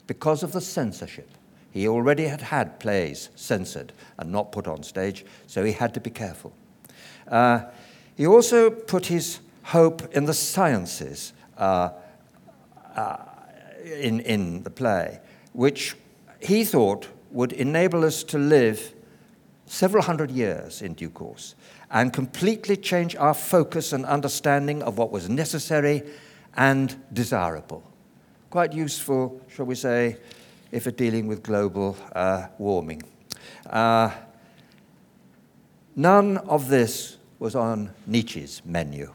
Because 0.07 0.43
of 0.43 0.53
the 0.53 0.61
censorship. 0.61 1.29
He 1.73 1.87
already 1.87 2.25
had 2.25 2.41
had 2.41 2.81
plays 2.81 3.31
censored 3.37 3.93
and 4.19 4.33
not 4.33 4.51
put 4.53 4.67
on 4.67 4.83
stage, 4.83 5.25
so 5.47 5.65
he 5.65 5.73
had 5.73 5.95
to 5.95 6.01
be 6.01 6.11
careful. 6.11 6.53
Uh, 7.29 7.63
he 8.17 8.27
also 8.27 8.71
put 8.71 9.07
his 9.07 9.41
hope 9.65 10.15
in 10.15 10.25
the 10.25 10.35
sciences 10.35 11.33
uh, 11.57 11.91
uh, 12.97 13.17
in, 13.85 14.21
in 14.21 14.63
the 14.63 14.71
play, 14.71 15.21
which 15.53 15.97
he 16.41 16.65
thought 16.65 17.09
would 17.31 17.53
enable 17.53 18.05
us 18.05 18.25
to 18.25 18.39
live 18.39 18.95
several 19.67 20.03
hundred 20.03 20.31
years 20.31 20.83
in 20.83 20.95
due 20.95 21.11
course 21.11 21.55
and 21.91 22.13
completely 22.13 22.77
change 22.77 23.15
our 23.17 23.35
focus 23.35 23.93
and 23.93 24.05
understanding 24.05 24.83
of 24.83 24.99
what 24.99 25.11
was 25.11 25.29
necessary 25.29 26.03
and 26.57 26.97
desirable. 27.13 27.83
Quite 28.51 28.73
useful, 28.73 29.41
shall 29.49 29.67
we 29.67 29.75
say, 29.77 30.17
if 30.73 30.87
we're 30.87 30.93
dealing 30.93 31.27
with 31.27 31.43
global 31.43 31.97
uh, 32.15 32.47
warming. 32.59 33.03
Uh, 33.69 34.11
none 35.95 36.39
of 36.39 36.69
this 36.69 37.17
was 37.41 37.57
on 37.57 37.91
Nietzsche's 38.07 38.63
menu. 38.65 39.13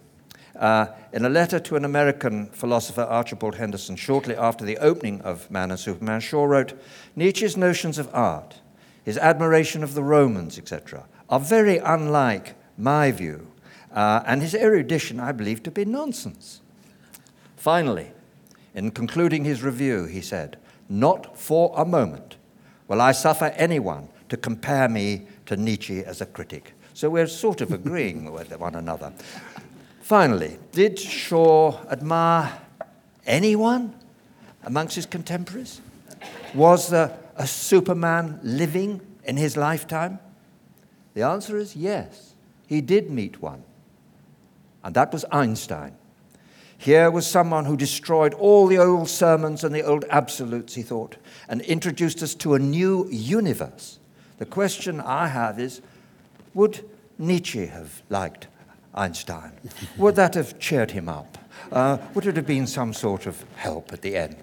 Uh, 0.55 0.87
in 1.13 1.23
a 1.25 1.29
letter 1.29 1.59
to 1.59 1.75
an 1.75 1.85
American 1.85 2.47
philosopher, 2.47 3.01
Archibald 3.01 3.55
Henderson, 3.55 3.95
shortly 3.95 4.35
after 4.35 4.65
the 4.65 4.77
opening 4.77 5.21
of 5.21 5.49
Man 5.51 5.69
and 5.71 5.79
Superman, 5.79 6.19
Shaw 6.21 6.45
wrote 6.45 6.73
Nietzsche's 7.15 7.55
notions 7.55 7.97
of 7.97 8.09
art, 8.13 8.61
his 9.03 9.17
admiration 9.17 9.83
of 9.83 9.93
the 9.93 10.03
Romans, 10.03 10.57
etc., 10.57 11.05
are 11.29 11.39
very 11.39 11.77
unlike 11.77 12.55
my 12.77 13.11
view, 13.11 13.47
uh, 13.93 14.23
and 14.25 14.41
his 14.41 14.55
erudition 14.55 15.19
I 15.19 15.31
believe 15.31 15.61
to 15.63 15.71
be 15.71 15.85
nonsense. 15.85 16.61
Finally, 17.57 18.11
in 18.73 18.91
concluding 18.91 19.43
his 19.43 19.61
review, 19.61 20.05
he 20.05 20.21
said, 20.21 20.57
Not 20.89 21.37
for 21.37 21.73
a 21.77 21.85
moment 21.85 22.37
will 22.87 23.01
I 23.01 23.11
suffer 23.11 23.53
anyone 23.55 24.09
to 24.29 24.37
compare 24.37 24.87
me 24.87 25.27
to 25.45 25.57
Nietzsche 25.57 26.03
as 26.03 26.21
a 26.21 26.25
critic. 26.25 26.74
So 26.95 27.09
we're 27.09 27.27
sort 27.27 27.59
of 27.59 27.73
agreeing 27.73 28.31
with 28.31 28.57
one 28.57 28.73
another. 28.73 29.11
Finally, 30.01 30.57
did 30.71 30.97
Shaw 30.97 31.77
admire 31.89 32.57
anyone 33.25 33.93
amongst 34.63 34.95
his 34.95 35.05
contemporaries? 35.05 35.81
Was 36.53 36.89
there 36.89 37.17
a 37.35 37.45
Superman 37.45 38.39
living 38.43 39.01
in 39.25 39.35
his 39.35 39.57
lifetime? 39.57 40.19
The 41.15 41.23
answer 41.23 41.57
is 41.57 41.75
yes. 41.75 42.33
He 42.65 42.79
did 42.79 43.11
meet 43.11 43.41
one, 43.41 43.63
and 44.81 44.95
that 44.95 45.11
was 45.11 45.25
Einstein. 45.31 45.95
Here 46.77 47.11
was 47.11 47.27
someone 47.27 47.65
who 47.65 47.75
destroyed 47.75 48.33
all 48.35 48.67
the 48.67 48.77
old 48.77 49.09
sermons 49.09 49.65
and 49.65 49.75
the 49.75 49.83
old 49.83 50.05
absolutes, 50.09 50.75
he 50.75 50.81
thought, 50.81 51.17
and 51.49 51.61
introduced 51.61 52.23
us 52.23 52.33
to 52.35 52.53
a 52.53 52.59
new 52.59 53.07
universe. 53.09 53.99
The 54.37 54.45
question 54.45 55.01
I 55.01 55.27
have 55.27 55.59
is 55.59 55.81
would 56.55 56.83
Nietzsche 57.19 57.67
have 57.67 58.01
liked 58.09 58.47
Einstein? 58.95 59.51
Would 59.97 60.15
that 60.15 60.33
have 60.33 60.57
cheered 60.57 60.91
him 60.91 61.07
up? 61.07 61.37
Uh, 61.71 61.97
would 62.13 62.25
it 62.25 62.35
have 62.35 62.47
been 62.47 62.65
some 62.65 62.93
sort 62.93 63.27
of 63.27 63.43
help 63.55 63.93
at 63.93 64.01
the 64.01 64.15
end? 64.15 64.37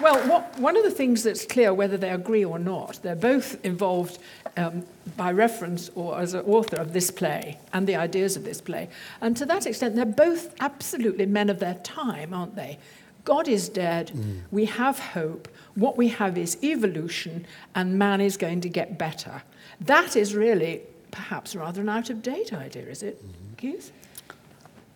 Well, 0.00 0.18
what, 0.26 0.58
one 0.58 0.78
of 0.78 0.82
the 0.82 0.90
things 0.90 1.22
that's 1.22 1.44
clear, 1.44 1.74
whether 1.74 1.98
they 1.98 2.08
agree 2.08 2.42
or 2.42 2.58
not, 2.58 3.00
they're 3.02 3.14
both 3.14 3.62
involved 3.62 4.18
um, 4.56 4.86
by 5.14 5.30
reference 5.30 5.90
or 5.94 6.18
as 6.18 6.32
an 6.32 6.40
author 6.46 6.76
of 6.76 6.94
this 6.94 7.10
play 7.10 7.58
and 7.74 7.86
the 7.86 7.96
ideas 7.96 8.34
of 8.34 8.44
this 8.44 8.62
play. 8.62 8.88
And 9.20 9.36
to 9.36 9.44
that 9.44 9.66
extent, 9.66 9.96
they're 9.96 10.06
both 10.06 10.54
absolutely 10.58 11.26
men 11.26 11.50
of 11.50 11.58
their 11.58 11.74
time, 11.74 12.32
aren't 12.32 12.56
they? 12.56 12.78
God 13.24 13.48
is 13.48 13.68
dead. 13.68 14.12
Mm. 14.14 14.40
We 14.50 14.64
have 14.66 14.98
hope. 14.98 15.48
What 15.74 15.96
we 15.96 16.08
have 16.08 16.38
is 16.38 16.56
evolution, 16.62 17.46
and 17.74 17.98
man 17.98 18.20
is 18.20 18.36
going 18.36 18.60
to 18.62 18.68
get 18.68 18.98
better. 18.98 19.42
That 19.80 20.16
is 20.16 20.34
really 20.34 20.82
perhaps 21.10 21.56
rather 21.56 21.80
an 21.80 21.88
out 21.88 22.10
of 22.10 22.22
date 22.22 22.52
idea, 22.52 22.86
is 22.86 23.02
it, 23.02 23.18
mm-hmm. 23.18 23.54
Keith? 23.56 23.92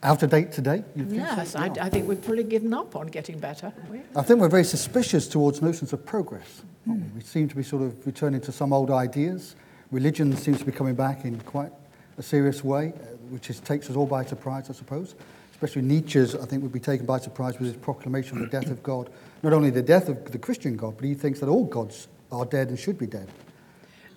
Out 0.02 0.23
of 0.23 0.31
date 0.31 0.52
today? 0.52 0.85
Yes, 0.95 1.52
so? 1.52 1.61
I, 1.61 1.73
I, 1.81 1.88
think 1.88 2.07
we've 2.07 2.23
probably 2.23 2.45
given 2.45 2.75
up 2.75 2.95
on 2.95 3.07
getting 3.07 3.38
better. 3.38 3.73
I 4.14 4.23
think 4.23 4.38
we're 4.38 4.49
very 4.49 4.64
suspicious 4.64 5.26
towards 5.26 5.62
notions 5.62 5.93
of 5.93 6.04
progress. 6.04 6.62
Mm. 6.87 7.14
We 7.14 7.23
seem 7.23 7.49
to 7.49 7.57
be 7.57 7.62
sort 7.62 7.83
of 7.83 8.07
returning 8.07 8.40
to 8.43 8.52
some 8.52 8.73
old 8.73 8.90
ideas. 8.90 9.57
Religion 9.90 10.37
seems 10.37 10.59
to 10.59 10.64
be 10.64 10.73
coming 10.73 10.95
back 10.95 11.25
in 11.25 11.40
quite 11.40 11.73
a 12.19 12.23
serious 12.23 12.62
way, 12.62 12.88
uh, 12.88 13.16
which 13.31 13.49
is, 13.49 13.61
takes 13.61 13.88
us 13.88 13.97
all 13.97 14.07
by 14.07 14.25
surprise, 14.25 14.69
I 14.69 14.75
suppose 14.75 15.14
especially 15.55 15.83
Nietzsche's, 15.83 16.35
I 16.35 16.47
think, 16.47 16.65
would 16.65 16.73
be 16.73 16.81
taken 16.81 17.07
by 17.07 17.19
surprise 17.21 17.59
with 17.61 17.69
his 17.69 17.77
proclamation 17.77 18.39
of 18.39 18.51
the 18.51 18.61
death 18.61 18.73
of 18.73 18.83
God. 18.83 19.09
Not 19.45 19.53
only 19.53 19.71
the 19.71 19.83
death 19.83 20.09
of 20.09 20.33
the 20.33 20.39
Christian 20.39 20.77
God, 20.77 20.97
but 20.97 21.05
he 21.05 21.15
thinks 21.15 21.39
that 21.39 21.49
all 21.49 21.65
gods 21.65 22.09
are 22.33 22.45
dead 22.45 22.71
and 22.71 22.79
should 22.79 22.99
be 22.99 23.07
dead. 23.07 23.29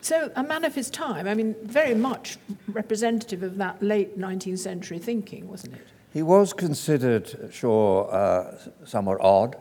So, 0.02 0.32
a 0.36 0.42
man 0.42 0.66
of 0.66 0.74
his 0.74 0.90
time, 0.90 1.28
I 1.28 1.36
mean, 1.36 1.56
very 1.64 1.94
much 1.94 2.38
representative 2.68 3.44
of 3.44 3.58
that 3.58 3.84
late 3.84 4.18
19th 4.18 4.60
century 4.60 4.98
thinking, 4.98 5.48
wasn't 5.48 5.76
it? 5.76 5.88
He 6.12 6.24
was 6.24 6.54
considered, 6.54 7.52
sure, 7.52 8.12
uh, 8.12 8.58
somewhat 8.86 9.20
odd. 9.22 9.58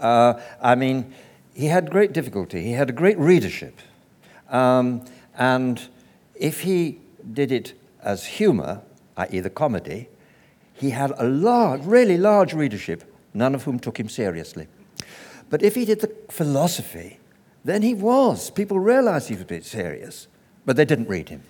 Uh, 0.00 0.34
I 0.60 0.74
mean, 0.74 1.14
he 1.54 1.66
had 1.66 1.90
great 1.90 2.12
difficulty. 2.12 2.64
He 2.64 2.72
had 2.72 2.90
a 2.90 2.92
great 2.92 3.18
readership. 3.18 3.78
Um, 4.48 5.04
and 5.38 5.88
if 6.34 6.62
he 6.62 7.00
did 7.32 7.52
it 7.52 7.74
as 8.02 8.26
humor, 8.26 8.82
i.e., 9.16 9.38
the 9.38 9.50
comedy, 9.50 10.08
he 10.80 10.90
had 10.90 11.12
a 11.18 11.28
large, 11.28 11.84
really 11.84 12.16
large 12.16 12.54
readership, 12.54 13.04
none 13.34 13.54
of 13.54 13.64
whom 13.64 13.78
took 13.78 14.00
him 14.00 14.08
seriously. 14.08 14.66
But 15.50 15.62
if 15.62 15.74
he 15.74 15.84
did 15.84 16.00
the 16.00 16.10
philosophy, 16.30 17.18
then 17.62 17.82
he 17.82 17.92
was. 17.92 18.50
People 18.50 18.80
realized 18.80 19.28
he 19.28 19.34
was 19.34 19.42
a 19.42 19.46
bit 19.46 19.66
serious, 19.66 20.26
but 20.64 20.76
they 20.76 20.86
didn't 20.86 21.08
read 21.08 21.28
him. 21.28 21.42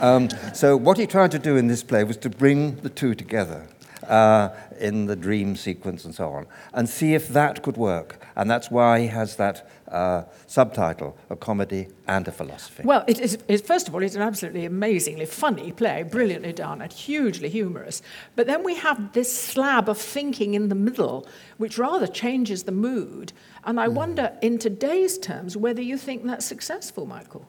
Um, 0.00 0.30
so, 0.54 0.74
what 0.74 0.96
he 0.96 1.06
tried 1.06 1.30
to 1.32 1.38
do 1.38 1.56
in 1.56 1.66
this 1.66 1.82
play 1.82 2.02
was 2.02 2.16
to 2.16 2.30
bring 2.30 2.76
the 2.76 2.88
two 2.88 3.14
together 3.14 3.68
uh, 4.06 4.50
in 4.78 5.06
the 5.06 5.16
dream 5.16 5.56
sequence 5.56 6.04
and 6.04 6.14
so 6.14 6.30
on, 6.30 6.46
and 6.72 6.88
see 6.88 7.14
if 7.14 7.28
that 7.28 7.62
could 7.62 7.76
work. 7.76 8.24
And 8.36 8.50
that's 8.50 8.70
why 8.70 9.00
he 9.00 9.06
has 9.08 9.36
that 9.36 9.68
uh, 9.88 10.24
subtitle, 10.46 11.16
a 11.30 11.36
comedy 11.36 11.88
and 12.06 12.28
a 12.28 12.32
philosophy. 12.32 12.82
Well, 12.84 13.04
it 13.06 13.18
is, 13.20 13.38
it, 13.48 13.66
first 13.66 13.88
of 13.88 13.94
all, 13.94 14.02
it's 14.02 14.14
an 14.14 14.22
absolutely 14.22 14.64
amazingly 14.64 15.26
funny 15.26 15.72
play, 15.72 16.02
brilliantly 16.02 16.52
done, 16.52 16.82
and 16.82 16.92
hugely 16.92 17.48
humorous. 17.48 18.02
But 18.36 18.46
then 18.46 18.62
we 18.64 18.76
have 18.76 19.12
this 19.12 19.34
slab 19.34 19.88
of 19.88 19.98
thinking 19.98 20.54
in 20.54 20.68
the 20.68 20.74
middle, 20.74 21.26
which 21.56 21.78
rather 21.78 22.06
changes 22.06 22.64
the 22.64 22.72
mood. 22.72 23.32
And 23.64 23.80
I 23.80 23.88
mm. 23.88 23.94
wonder, 23.94 24.36
in 24.42 24.58
today's 24.58 25.18
terms, 25.18 25.56
whether 25.56 25.82
you 25.82 25.98
think 25.98 26.24
that's 26.24 26.46
successful, 26.46 27.06
Michael. 27.06 27.46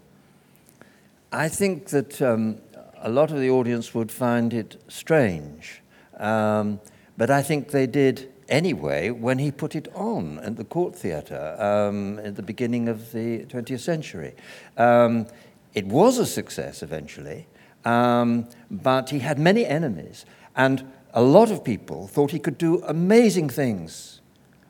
I 1.32 1.48
think 1.50 1.90
that 1.90 2.22
um, 2.22 2.58
a 2.98 3.10
lot 3.10 3.32
of 3.32 3.40
the 3.40 3.50
audience 3.50 3.94
would 3.94 4.12
find 4.12 4.54
it 4.54 4.82
strange. 4.88 5.82
Um, 6.20 6.80
but 7.18 7.30
I 7.30 7.42
think 7.42 7.72
they 7.72 7.88
did 7.88 8.32
anyway 8.48 9.10
when 9.10 9.40
he 9.40 9.52
put 9.52 9.76
it 9.76 9.88
on 9.94 10.40
at 10.40 10.58
the 10.58 10.64
Court 10.64 10.96
Theatre 10.96 11.56
um, 11.60 12.20
at 12.20 12.36
the 12.36 12.42
beginning 12.42 12.90
of 12.90 13.12
the 13.12 13.46
20th 13.46 13.80
century. 13.80 14.36
Um, 14.78 15.28
it 15.74 15.86
was 15.86 16.18
a 16.18 16.26
success 16.26 16.82
eventually, 16.84 17.48
um, 17.86 18.48
but 18.70 19.10
he 19.10 19.20
had 19.20 19.38
many 19.40 19.66
enemies, 19.66 20.26
and 20.56 20.92
a 21.14 21.22
lot 21.22 21.52
of 21.52 21.64
people 21.64 22.08
thought 22.08 22.32
he 22.32 22.40
could 22.40 22.58
do 22.58 22.84
amazing 22.84 23.50
things, 23.50 24.22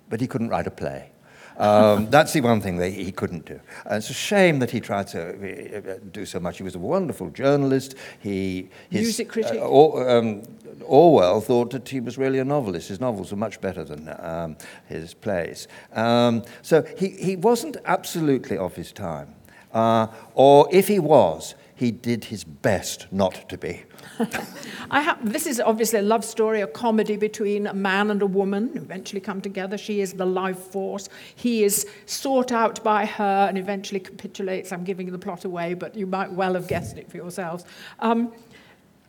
but 0.10 0.20
he 0.22 0.28
couldn't 0.28 0.50
write 0.50 0.68
a 0.68 0.72
play. 0.72 1.12
Um, 1.60 2.10
that's 2.10 2.32
the 2.32 2.42
one 2.42 2.62
thing 2.62 2.78
that 2.78 2.92
he 2.92 3.12
couldn't 3.12 3.46
do. 3.46 3.60
And 3.86 3.98
it's 3.98 4.10
a 4.10 4.14
shame 4.14 4.60
that 4.60 4.72
he 4.72 4.80
tried 4.80 5.08
to 5.08 5.92
uh, 5.94 6.00
do 6.12 6.26
so 6.26 6.40
much. 6.40 6.58
He 6.58 6.64
was 6.64 6.76
a 6.76 6.80
wonderful 6.80 7.30
journalist. 7.32 7.96
He, 8.20 8.70
his, 8.90 9.02
Music 9.02 9.28
uh, 9.28 9.32
critic. 9.34 9.62
Uh, 9.62 9.68
or, 9.68 10.10
um, 10.10 10.44
Orwell 10.86 11.42
thought 11.42 11.72
that 11.72 11.90
he 11.90 12.00
was 12.00 12.18
really 12.18 12.40
a 12.40 12.46
novelist. 12.46 12.88
His 12.88 13.02
novels 13.02 13.32
were 13.32 13.38
much 13.38 13.60
better 13.60 13.84
than 13.84 14.10
um, 14.20 14.58
his 14.88 15.14
plays. 15.14 15.68
Um, 15.94 16.44
so 16.62 16.84
he, 16.98 17.10
he 17.10 17.36
wasn't 17.36 17.78
absolutely 17.86 18.58
of 18.58 18.76
his 18.76 18.94
time. 18.94 19.36
Uh, 19.74 20.08
or 20.34 20.68
if 20.72 20.88
he 20.88 21.00
was, 21.00 21.56
he 21.80 21.92
did 21.92 22.26
his 22.26 22.44
best 22.44 23.08
not 23.10 23.48
to 23.48 23.58
be. 23.58 23.84
this 25.24 25.48
is 25.48 25.62
obviously 25.62 26.00
a 26.00 26.02
love 26.02 26.26
story, 26.26 26.60
a 26.60 26.68
comedy 26.68 27.16
between 27.16 27.68
a 27.68 27.74
man 27.74 28.12
and 28.12 28.22
a 28.22 28.26
woman 28.26 28.70
who 28.74 28.80
eventually 28.80 29.22
come 29.22 29.40
together. 29.40 29.78
She 29.78 30.02
is 30.02 30.12
the 30.12 30.26
life 30.26 30.60
force. 30.60 31.08
He 31.36 31.64
is 31.64 31.88
sought 32.06 32.52
out 32.52 32.84
by 32.84 33.06
her 33.06 33.46
and 33.48 33.58
eventually 33.58 34.02
capitulates. 34.02 34.74
I'm 34.74 34.84
giving 34.84 35.10
the 35.10 35.18
plot 35.18 35.46
away, 35.46 35.74
but 35.74 35.96
you 35.96 36.06
might 36.06 36.30
well 36.30 36.56
have 36.56 36.68
guessed 36.68 36.98
it 36.98 37.10
for 37.10 37.16
yourselves. 37.16 37.64
Um, 38.00 38.34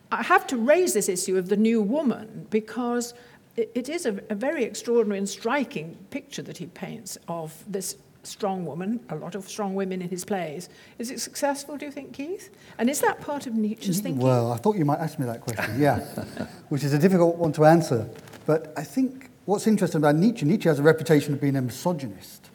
I 0.09 0.23
have 0.23 0.47
to 0.47 0.55
raise 0.55 0.93
this 0.93 1.09
issue 1.09 1.37
of 1.37 1.49
the 1.49 1.57
new 1.57 1.81
woman 1.81 2.47
because 2.51 3.13
it, 3.57 3.69
it 3.75 3.89
is 3.89 4.05
a, 4.05 4.21
a 4.29 4.35
very 4.35 4.63
extraordinary 4.63 5.17
and 5.17 5.27
striking 5.27 5.97
picture 6.09 6.41
that 6.43 6.57
he 6.57 6.67
paints 6.67 7.17
of 7.27 7.65
this 7.67 7.97
strong 8.23 8.65
woman, 8.65 8.99
a 9.09 9.15
lot 9.15 9.35
of 9.35 9.47
strong 9.47 9.75
women 9.75 10.01
in 10.01 10.09
his 10.09 10.23
plays. 10.23 10.69
Is 10.99 11.11
it 11.11 11.19
successful, 11.19 11.77
do 11.77 11.85
you 11.85 11.91
think, 11.91 12.13
Keith? 12.13 12.49
And 12.77 12.89
is 12.89 13.01
that 13.01 13.21
part 13.21 13.47
of 13.47 13.55
Nietzsche's 13.55 13.99
thinking? 13.99 14.21
Well, 14.21 14.51
I 14.51 14.57
thought 14.57 14.77
you 14.77 14.85
might 14.85 14.99
ask 14.99 15.19
me 15.19 15.25
that 15.25 15.41
question, 15.41 15.79
yeah, 15.79 15.99
which 16.69 16.83
is 16.83 16.93
a 16.93 16.99
difficult 16.99 17.37
one 17.37 17.51
to 17.53 17.65
answer. 17.65 18.09
But 18.45 18.73
I 18.77 18.83
think 18.83 19.29
what's 19.45 19.67
interesting 19.67 19.99
about 19.99 20.15
Nietzsche, 20.15 20.45
Nietzsche 20.45 20.69
has 20.69 20.79
a 20.79 20.83
reputation 20.83 21.33
of 21.33 21.41
being 21.41 21.55
a 21.55 21.61
misogynist 21.61 22.49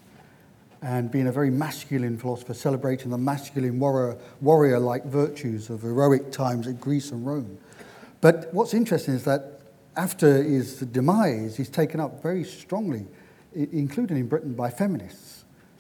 and 0.83 1.11
being 1.11 1.27
a 1.27 1.33
very 1.33 1.51
masculine 1.51 2.17
philosopher, 2.19 2.55
celebrating 2.55 3.11
the 3.11 3.19
masculine 3.19 3.79
warrior, 3.79 4.17
warrior-like 4.41 5.05
virtues 5.05 5.71
of 5.71 5.83
heroic 5.83 6.31
times 6.31 6.67
in 6.67 6.77
Greece 6.77 7.11
and 7.11 7.27
Rome. 7.27 7.59
But 8.21 8.53
what's 8.53 8.75
interesting 8.75 9.15
is 9.15 9.25
that 9.25 9.61
after 9.97 10.43
his 10.43 10.81
demise, 10.81 11.57
he's 11.57 11.71
taken 11.71 12.01
up 12.01 12.23
very 12.23 12.45
strongly, 12.45 13.07
including 13.55 14.19
in 14.19 14.29
Britain, 14.29 14.55
by 14.55 14.71
feminists. 14.71 15.36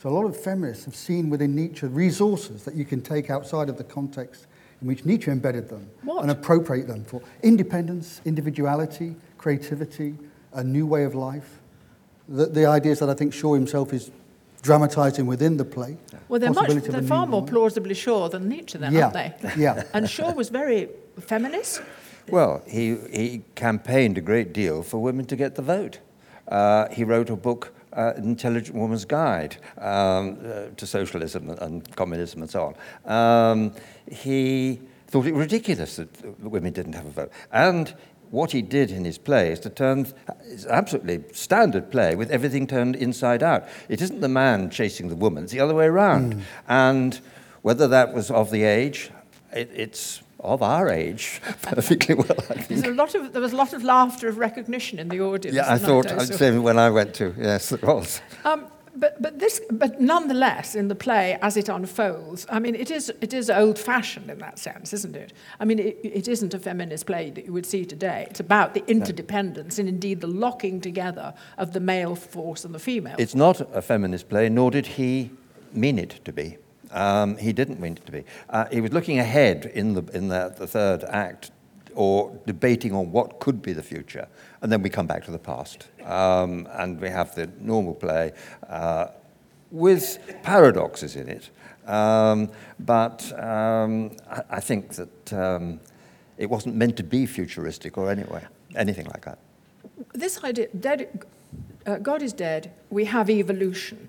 So 0.06 0.10
a 0.10 0.14
lot 0.14 0.26
of 0.26 0.36
feminists 0.36 0.84
have 0.84 0.94
seen 0.94 1.30
within 1.30 1.56
Nietzsche 1.56 1.84
resources 1.88 2.62
that 2.62 2.76
you 2.76 2.84
can 2.84 3.02
take 3.02 3.28
outside 3.28 3.68
of 3.68 3.76
the 3.76 3.82
context 3.82 4.46
in 4.80 4.86
which 4.86 5.04
Nietzsche 5.04 5.32
embedded 5.32 5.68
them 5.68 5.90
what? 6.04 6.22
and 6.22 6.30
appropriate 6.30 6.86
them 6.86 7.04
for 7.04 7.20
independence, 7.42 8.20
individuality, 8.25 9.16
creativity, 9.36 10.14
a 10.52 10.62
new 10.62 10.86
way 10.86 11.02
of 11.02 11.16
life. 11.16 11.58
The, 12.28 12.46
the 12.46 12.66
ideas 12.66 13.00
that 13.00 13.10
I 13.10 13.14
think 13.14 13.34
Shaw 13.34 13.54
himself 13.54 13.92
is 13.92 14.12
dramatising 14.62 15.26
within 15.26 15.56
the 15.56 15.64
play. 15.64 15.96
Well, 16.28 16.38
they're, 16.38 16.52
much, 16.52 16.68
they're 16.68 17.02
far 17.02 17.26
more 17.26 17.44
plausibly 17.44 17.94
Shaw 17.94 18.28
than 18.28 18.48
Nietzsche, 18.48 18.78
then, 18.78 18.92
yeah. 18.92 19.06
aren't 19.06 19.14
they? 19.14 19.52
Yeah. 19.56 19.82
and 19.92 20.08
Shaw 20.08 20.32
was 20.32 20.50
very 20.50 20.88
feminist. 21.18 21.82
Well, 22.28 22.62
he, 22.64 22.96
he 23.12 23.42
campaigned 23.56 24.18
a 24.18 24.20
great 24.20 24.52
deal 24.52 24.84
for 24.84 25.02
women 25.02 25.26
to 25.26 25.34
get 25.34 25.56
the 25.56 25.62
vote. 25.62 25.98
Uh, 26.46 26.90
he 26.90 27.02
wrote 27.02 27.28
a 27.28 27.34
book 27.34 27.72
uh, 27.96 28.12
Intelligent 28.16 28.76
Woman's 28.76 29.04
Guide 29.04 29.56
um, 29.78 30.38
uh, 30.44 30.66
to 30.76 30.86
Socialism 30.86 31.50
and 31.50 31.96
Communism 31.96 32.42
and 32.42 32.50
so 32.50 32.74
on. 33.06 33.12
Um, 33.12 33.72
he 34.10 34.80
thought 35.08 35.26
it 35.26 35.34
ridiculous 35.34 35.96
that 35.96 36.40
women 36.40 36.72
didn't 36.72 36.94
have 36.94 37.06
a 37.06 37.10
vote. 37.10 37.32
And 37.52 37.94
what 38.30 38.50
he 38.50 38.60
did 38.62 38.90
in 38.90 39.04
his 39.04 39.18
play 39.18 39.52
is 39.52 39.60
to 39.60 39.71
turn 39.71 40.06
it's 40.44 40.66
absolutely 40.66 41.25
standard 41.32 41.90
play 41.90 42.16
with 42.16 42.30
everything 42.30 42.66
turned 42.66 42.97
inside 42.97 43.42
out. 43.42 43.64
It 43.88 44.02
isn't 44.02 44.21
the 44.21 44.28
man 44.28 44.71
chasing 44.71 45.08
the 45.08 45.16
woman, 45.16 45.44
it's 45.44 45.52
the 45.52 45.60
other 45.60 45.75
way 45.75 45.86
around. 45.86 46.34
Mm. 46.34 46.40
And 46.68 47.21
whether 47.62 47.88
that 47.88 48.12
was 48.12 48.30
of 48.30 48.50
the 48.50 48.64
age, 48.64 49.10
it, 49.52 49.71
it's 49.75 50.23
of 50.40 50.62
our 50.62 50.88
age 50.88 51.40
perfectly 51.62 52.14
well. 52.14 52.36
I 52.50 52.60
think. 52.60 52.86
A 52.86 52.90
lot 52.90 53.14
of, 53.14 53.32
there 53.32 53.42
was 53.42 53.52
a 53.52 53.56
lot 53.56 53.72
of 53.72 53.82
laughter 53.82 54.28
of 54.28 54.38
recognition 54.38 54.99
in 54.99 55.08
the 55.08 55.20
audience. 55.20 55.56
Yeah, 55.56 55.72
I 55.72 55.78
thought, 55.78 56.10
say 56.22 56.56
when 56.58 56.78
I 56.78 56.90
went 56.90 57.14
to, 57.14 57.34
yes, 57.38 57.70
there 57.70 57.78
was. 57.82 58.20
Um, 58.44 58.66
but, 58.94 59.20
but, 59.20 59.38
this, 59.38 59.60
but 59.70 60.00
nonetheless, 60.00 60.75
in 60.75 60.88
the 60.88 60.94
play, 60.94 61.38
as 61.42 61.56
it 61.56 61.68
unfolds, 61.68 62.46
I 62.49 62.58
mean, 62.58 62.75
it 62.75 62.90
is, 62.90 63.12
it 63.20 63.34
is 63.34 63.50
old 63.50 63.78
fashioned 63.78 64.30
in 64.30 64.38
that 64.38 64.58
sense, 64.58 64.92
isn't 64.94 65.14
it? 65.14 65.34
I 65.60 65.64
mean, 65.66 65.78
it, 65.78 65.99
it 66.02 66.28
isn't 66.28 66.54
a 66.54 66.58
feminist 66.58 67.06
play 67.06 67.30
that 67.30 67.44
you 67.44 67.52
would 67.52 67.66
see 67.66 67.84
today. 67.84 68.26
It's 68.30 68.40
about 68.40 68.72
the 68.72 68.82
interdependence 68.86 69.78
and 69.78 69.88
indeed 69.88 70.20
the 70.22 70.26
locking 70.26 70.80
together 70.80 71.34
of 71.58 71.72
the 71.72 71.80
male 71.80 72.14
force 72.14 72.64
and 72.64 72.75
the 72.75 72.78
female. 72.78 73.16
It's 73.18 73.34
not 73.34 73.60
a 73.75 73.82
feminist 73.82 74.28
play, 74.28 74.49
nor 74.49 74.70
did 74.70 74.86
he 74.86 75.30
mean 75.72 75.99
it 75.99 76.20
to 76.25 76.32
be. 76.32 76.56
Um, 76.90 77.36
he 77.36 77.52
didn't 77.52 77.80
mean 77.80 77.94
it 77.94 78.06
to 78.06 78.12
be. 78.12 78.25
Uh, 78.49 78.66
he 78.70 78.80
was 78.80 78.92
looking 78.92 79.18
ahead 79.18 79.70
in, 79.75 79.94
the, 79.94 80.02
in 80.14 80.28
the, 80.28 80.54
the 80.56 80.66
third 80.66 81.04
act 81.04 81.50
or 81.94 82.38
debating 82.46 82.92
on 82.92 83.10
what 83.10 83.40
could 83.40 83.62
be 83.62 83.72
the 83.72 83.82
future. 83.82 84.28
And 84.60 84.70
then 84.70 84.82
we 84.82 84.90
come 84.90 85.06
back 85.06 85.25
to 85.25 85.30
the 85.30 85.38
past. 85.38 85.88
Um, 86.04 86.68
and 86.72 87.00
we 87.00 87.08
have 87.08 87.34
the 87.34 87.50
normal 87.58 87.94
play 87.94 88.32
uh, 88.68 89.08
with 89.70 90.18
paradoxes 90.42 91.16
in 91.16 91.28
it. 91.28 91.50
Um, 91.86 92.50
but 92.80 93.32
um, 93.42 94.16
I, 94.30 94.42
I, 94.50 94.60
think 94.60 94.94
that 94.94 95.32
um, 95.32 95.80
it 96.36 96.46
wasn't 96.46 96.75
meant 96.75 96.96
to 96.96 97.04
be 97.04 97.26
futuristic 97.26 97.96
or 97.96 98.10
anyway, 98.10 98.44
anything 98.75 99.06
like 99.06 99.25
that. 99.25 99.38
This 100.12 100.42
idea, 100.42 100.66
dead, 100.78 101.25
uh, 101.86 101.99
God 101.99 102.22
is 102.22 102.32
dead, 102.32 102.72
we 102.90 103.04
have 103.04 103.30
evolution. 103.30 104.08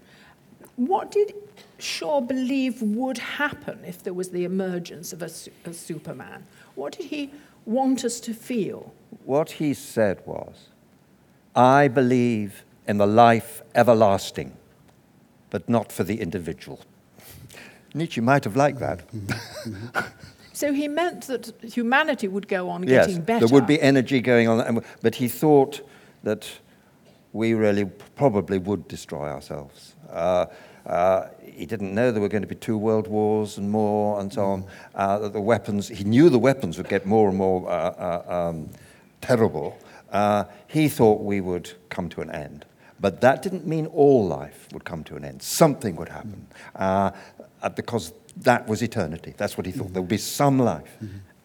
What 0.78 1.12
did 1.12 1.34
Shaw 1.80 2.22
believe 2.22 2.82
would 2.84 3.18
happen 3.18 3.84
if 3.86 4.04
there 4.04 4.14
was 4.14 4.30
the 4.30 4.46
emergence 4.46 5.12
of 5.12 5.24
a, 5.24 5.30
a 5.66 5.74
Superman? 5.74 6.46
What 6.76 6.94
did 6.98 7.08
he 7.08 7.32
want 7.66 8.06
us 8.06 8.20
to 8.22 8.34
feel? 8.34 8.94
What 9.26 9.52
he 9.52 9.74
said 9.74 10.22
was, 10.26 10.70
I 11.56 11.88
believe 11.88 12.64
in 12.88 12.98
the 13.00 13.08
life 13.08 13.64
everlasting, 13.74 14.56
but 15.50 15.68
not 15.68 15.92
for 15.92 16.04
the 16.04 16.22
individual. 16.22 16.80
Nietzsche 17.96 18.22
might 18.22 18.44
have 18.44 18.56
liked 18.56 18.78
that. 18.80 19.02
so 20.54 20.74
he 20.74 20.88
meant 20.88 21.24
that 21.24 21.54
humanity 21.64 22.28
would 22.28 22.48
go 22.48 22.70
on 22.70 22.84
getting 22.84 23.16
yes, 23.16 23.26
better. 23.26 23.48
There 23.48 23.54
would 23.54 23.66
be 23.66 23.82
energy 23.82 24.22
going 24.22 24.48
on, 24.48 24.84
but 25.02 25.16
he 25.16 25.28
thought 25.28 25.82
that 26.22 26.48
we 27.34 27.54
really 27.54 27.86
probably 28.16 28.58
would 28.58 28.88
destroy 28.88 29.28
ourselves. 29.30 29.96
Uh, 30.10 30.46
uh, 30.86 31.28
he 31.44 31.66
didn't 31.66 31.94
know 31.94 32.12
there 32.12 32.22
were 32.22 32.30
going 32.30 32.42
to 32.42 32.48
be 32.48 32.56
two 32.56 32.78
world 32.78 33.08
wars 33.08 33.58
and 33.58 33.70
more 33.70 34.20
and 34.20 34.32
so 34.32 34.46
on. 34.46 34.66
Uh, 34.96 35.28
the 35.28 35.42
weapons, 35.42 35.90
he 35.90 36.04
knew 36.04 36.30
the 36.30 36.40
weapons 36.40 36.78
would 36.78 36.88
get 36.88 37.06
more 37.06 37.28
and 37.28 37.38
more 37.38 37.70
uh, 37.70 38.24
uh 38.28 38.50
um, 38.50 38.70
terrible. 39.22 39.78
Uh, 40.12 40.46
he 40.68 40.88
thought 40.88 41.22
we 41.22 41.42
would 41.42 41.74
come 41.90 42.08
to 42.10 42.22
an 42.22 42.32
end. 42.32 42.66
But 43.00 43.22
that 43.22 43.42
didn't 43.42 43.68
mean 43.68 43.86
all 43.88 44.26
life 44.26 44.68
would 44.72 44.86
come 44.86 45.04
to 45.04 45.16
an 45.16 45.26
end. 45.26 45.44
Something 45.44 45.96
would 45.98 46.10
happen 46.10 46.48
because 47.76 48.14
that 48.38 48.68
was 48.68 48.82
eternity. 48.82 49.34
That's 49.38 49.58
what 49.58 49.66
he 49.66 49.72
thought. 49.72 49.94
There 49.94 50.02
would 50.02 50.10
be 50.10 50.18
some 50.18 50.58
life. 50.58 50.98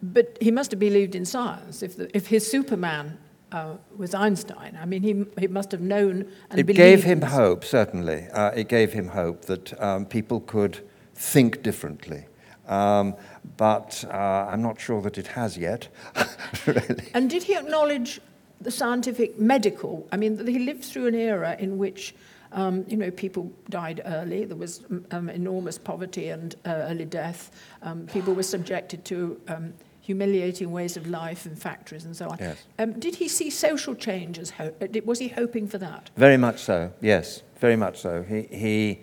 But 0.03 0.38
he 0.40 0.51
must 0.51 0.71
have 0.71 0.81
believed 0.81 1.14
in 1.14 1.25
science. 1.25 1.83
If, 1.83 1.97
the, 1.97 2.16
if 2.16 2.27
his 2.27 2.51
Superman 2.51 3.18
uh, 3.53 3.77
was 3.97 4.15
Einstein. 4.15 4.79
I 4.81 4.87
mean, 4.87 5.03
he, 5.03 5.25
he 5.38 5.47
must 5.47 5.73
have 5.73 5.81
known 5.81 6.31
and 6.51 6.61
It 6.61 6.67
gave 6.75 7.05
him 7.05 7.23
hope, 7.23 7.65
certainly. 7.65 8.27
Uh, 8.33 8.51
it 8.51 8.69
gave 8.69 8.93
him 8.93 9.09
hope 9.09 9.45
that 9.47 9.81
um, 9.81 10.07
people 10.07 10.41
could 10.41 10.81
think 11.15 11.62
differently. 11.62 12.27
Um, 12.67 13.15
but 13.57 14.05
uh, 14.09 14.49
I'm 14.51 14.62
not 14.62 14.81
sure 14.81 15.03
that 15.03 15.19
it 15.19 15.27
has 15.29 15.59
yet, 15.59 15.88
really. 16.67 17.11
And 17.15 17.29
did 17.29 17.43
he 17.43 17.57
acknowledge 17.57 18.21
the 18.61 18.71
scientific 18.71 19.38
medical? 19.38 20.07
I 20.12 20.17
mean, 20.17 20.47
he 20.47 20.61
lived 20.61 20.85
through 20.85 21.09
an 21.09 21.15
era 21.15 21.57
in 21.59 21.77
which 21.77 22.15
um, 22.53 22.85
you 22.87 22.97
know, 22.97 23.11
people 23.11 23.51
died 23.71 24.03
early. 24.05 24.45
There 24.45 24.57
was 24.57 24.85
um, 25.11 25.29
enormous 25.31 25.79
poverty 25.79 26.29
and 26.29 26.55
uh, 26.67 26.71
early 26.91 27.07
death. 27.07 27.51
Um, 27.83 28.07
people 28.07 28.35
were 28.35 28.43
subjected 28.43 29.05
to 29.07 29.41
um, 29.49 29.75
humiliating 30.03 30.71
ways 30.73 30.97
of 30.97 31.07
life 31.07 31.47
in 31.47 31.57
factories 31.57 32.05
and 32.05 32.15
so 32.15 32.29
on. 32.29 32.37
Yes. 32.38 32.65
Um, 32.79 32.93
did 32.99 33.15
he 33.15 33.29
see 33.29 33.49
social 33.51 33.95
change 33.95 34.38
as 34.38 34.51
ho- 34.51 34.75
uh, 34.83 34.87
was 35.05 35.19
he 35.21 35.29
hoping 35.29 35.67
for 35.67 35.79
that? 35.79 36.11
Very 36.17 36.37
much 36.37 36.61
so. 36.61 36.93
Yes, 37.01 37.43
very 37.61 37.77
much 37.77 38.01
so. 38.01 38.23
He, 38.23 38.43
he 38.43 39.01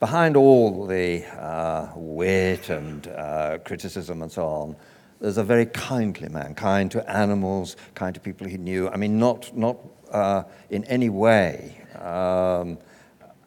behind 0.00 0.36
all 0.36 0.86
the 0.86 1.24
uh, 1.38 1.88
wit 1.94 2.70
and 2.70 3.06
uh, 3.08 3.58
criticism 3.64 4.22
and 4.22 4.32
so 4.32 4.46
on, 4.46 4.76
there's 5.20 5.38
a 5.38 5.44
very 5.44 5.66
kindly 5.66 6.28
man, 6.28 6.54
kind 6.54 6.90
to 6.92 7.10
animals, 7.10 7.76
kind 7.94 8.14
to 8.14 8.20
people 8.20 8.46
he 8.46 8.56
knew. 8.56 8.88
I 8.88 8.96
mean, 8.96 9.18
not 9.18 9.54
not 9.56 9.76
uh, 10.10 10.44
in 10.70 10.84
any 10.84 11.10
way 11.10 11.84
um, 12.00 12.78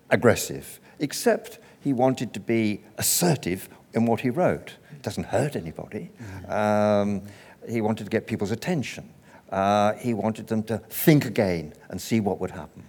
aggressive, 0.10 0.80
except 1.00 1.60
he 1.80 1.94
wanted 1.94 2.34
to 2.34 2.40
be 2.40 2.82
assertive 2.98 3.70
in 3.94 4.06
what 4.06 4.20
he 4.22 4.30
wrote. 4.30 4.76
It 5.02 5.06
doesn't 5.06 5.24
hurt 5.24 5.56
anybody. 5.56 6.12
Um, 6.48 7.24
he 7.68 7.82
wanted 7.82 8.04
to 8.04 8.10
get 8.12 8.28
people's 8.28 8.52
attention. 8.52 9.10
Uh, 9.50 9.94
he 9.94 10.14
wanted 10.14 10.46
them 10.46 10.62
to 10.66 10.78
think 10.78 11.26
again 11.26 11.74
and 11.90 12.00
see 12.00 12.20
what 12.20 12.40
would 12.40 12.52
happen. 12.52 12.84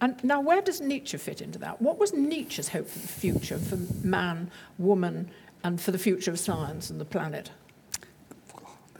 And 0.00 0.24
now, 0.24 0.40
where 0.40 0.62
does 0.62 0.80
Nietzsche 0.80 1.18
fit 1.18 1.42
into 1.42 1.58
that? 1.58 1.82
What 1.82 1.98
was 1.98 2.14
Nietzsche's 2.14 2.70
hope 2.70 2.88
for 2.88 2.98
the 3.00 3.08
future, 3.08 3.58
for 3.58 3.76
man, 4.02 4.50
woman, 4.78 5.30
and 5.62 5.78
for 5.78 5.90
the 5.90 5.98
future 5.98 6.30
of 6.30 6.38
science 6.38 6.88
and 6.88 6.98
the 6.98 7.04
planet? 7.04 7.50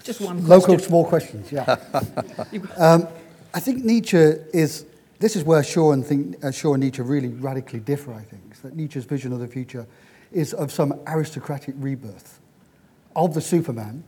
Just 0.05 0.21
one 0.21 0.47
Local 0.47 0.75
question. 0.75 0.89
small 0.89 1.07
questions, 1.07 1.51
yeah. 1.51 1.77
um, 2.77 3.09
I 3.55 3.61
think 3.61 3.83
Nietzsche 3.83 4.19
is, 4.19 4.85
this 5.21 5.37
is 5.37 5.43
where 5.43 5.65
Shaw 5.65 5.93
and, 5.93 6.05
think, 6.05 6.45
uh, 6.45 6.51
Shaw 6.51 6.75
and 6.75 6.83
Nietzsche 6.83 7.01
really 7.01 7.29
radically 7.29 7.81
differ, 7.81 8.13
I 8.13 8.21
think, 8.21 8.43
is 8.53 8.61
that 8.61 8.77
Nietzsche's 8.77 9.07
vision 9.07 9.33
of 9.33 9.41
the 9.41 9.49
future 9.49 9.87
is 10.37 10.53
of 10.53 10.71
some 10.71 10.93
aristocratic 11.07 11.75
rebirth 11.79 12.41
of 13.17 13.33
the 13.33 13.41
Superman, 13.41 14.05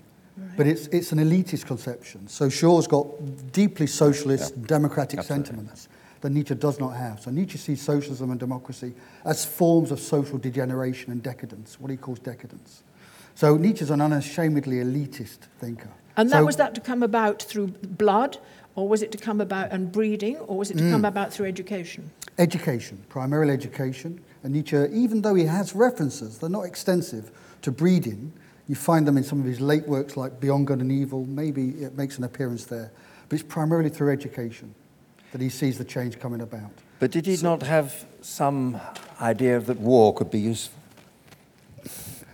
but 0.57 0.67
it's, 0.67 0.87
it's 0.88 1.11
an 1.11 1.19
elitist 1.19 1.64
conception. 1.67 2.29
So 2.29 2.49
Shaw's 2.51 2.87
got 2.87 3.07
deeply 3.53 3.87
socialist, 3.87 4.62
democratic 4.67 5.21
Absolutely. 5.21 5.47
sentiments 5.47 5.88
that 6.21 6.31
Nietzsche 6.31 6.55
does 6.55 6.79
not 6.79 6.91
have. 6.91 7.21
So 7.21 7.31
Nietzsche 7.31 7.57
sees 7.57 7.81
socialism 7.81 8.31
and 8.31 8.38
democracy 8.38 8.93
as 9.25 9.45
forms 9.45 9.91
of 9.91 9.99
social 10.01 10.37
degeneration 10.37 11.11
and 11.12 11.23
decadence, 11.23 11.81
what 11.81 11.91
he 11.91 11.97
calls 11.97 12.19
decadence. 12.19 12.83
So 13.35 13.57
Nietzsche's 13.57 13.91
an 13.91 14.01
unashamedly 14.03 14.77
elitist 14.77 15.38
thinker. 15.61 15.88
And 16.17 16.29
that 16.31 16.41
So- 16.41 16.45
was 16.45 16.57
that 16.57 16.75
to 16.75 16.81
come 16.83 17.03
about 17.03 17.43
through 17.43 17.69
blood, 17.69 18.37
or 18.75 18.87
was 18.87 19.01
it 19.03 19.11
to 19.12 19.19
come 19.19 19.41
about 19.41 19.73
and 19.73 19.91
breeding, 19.91 20.37
or 20.37 20.59
was 20.59 20.71
it 20.71 20.77
to 20.79 20.85
Mm. 20.85 20.91
come 20.91 21.05
about 21.07 21.33
through 21.33 21.47
education? 21.47 22.11
Education, 22.37 22.99
primarily 23.09 23.53
education. 23.55 24.21
And 24.42 24.53
Nietzsche, 24.55 24.77
even 24.92 25.22
though 25.22 25.35
he 25.35 25.44
has 25.44 25.74
references, 25.74 26.38
they're 26.38 26.48
not 26.51 26.62
extensive, 26.64 27.31
to 27.62 27.72
breeding. 27.72 28.33
You 28.68 28.74
find 28.74 29.07
them 29.07 29.16
in 29.16 29.24
some 29.24 29.40
of 29.40 29.46
his 29.46 29.61
late 29.61 29.87
works 29.88 30.16
like 30.16 30.38
Beyond 30.40 30.66
Good 30.66 30.81
and 30.81 30.92
Evil. 30.92 31.24
Maybe 31.27 31.70
it 31.83 31.96
makes 31.96 32.18
an 32.18 32.24
appearance 32.24 32.64
there. 32.66 32.90
But 33.29 33.40
it's 33.40 33.48
primarily 33.48 33.88
through 33.90 34.12
education 34.12 34.74
that 35.33 35.40
he 35.40 35.48
sees 35.48 35.77
the 35.79 35.85
change 35.85 36.18
coming 36.18 36.40
about. 36.40 36.70
But 37.01 37.11
did 37.11 37.27
he 37.27 37.37
not 37.42 37.62
have 37.62 38.07
some 38.20 38.81
idea 39.20 39.61
that 39.61 39.79
war 39.81 40.14
could 40.14 40.31
be 40.31 40.40
useful? 40.40 40.79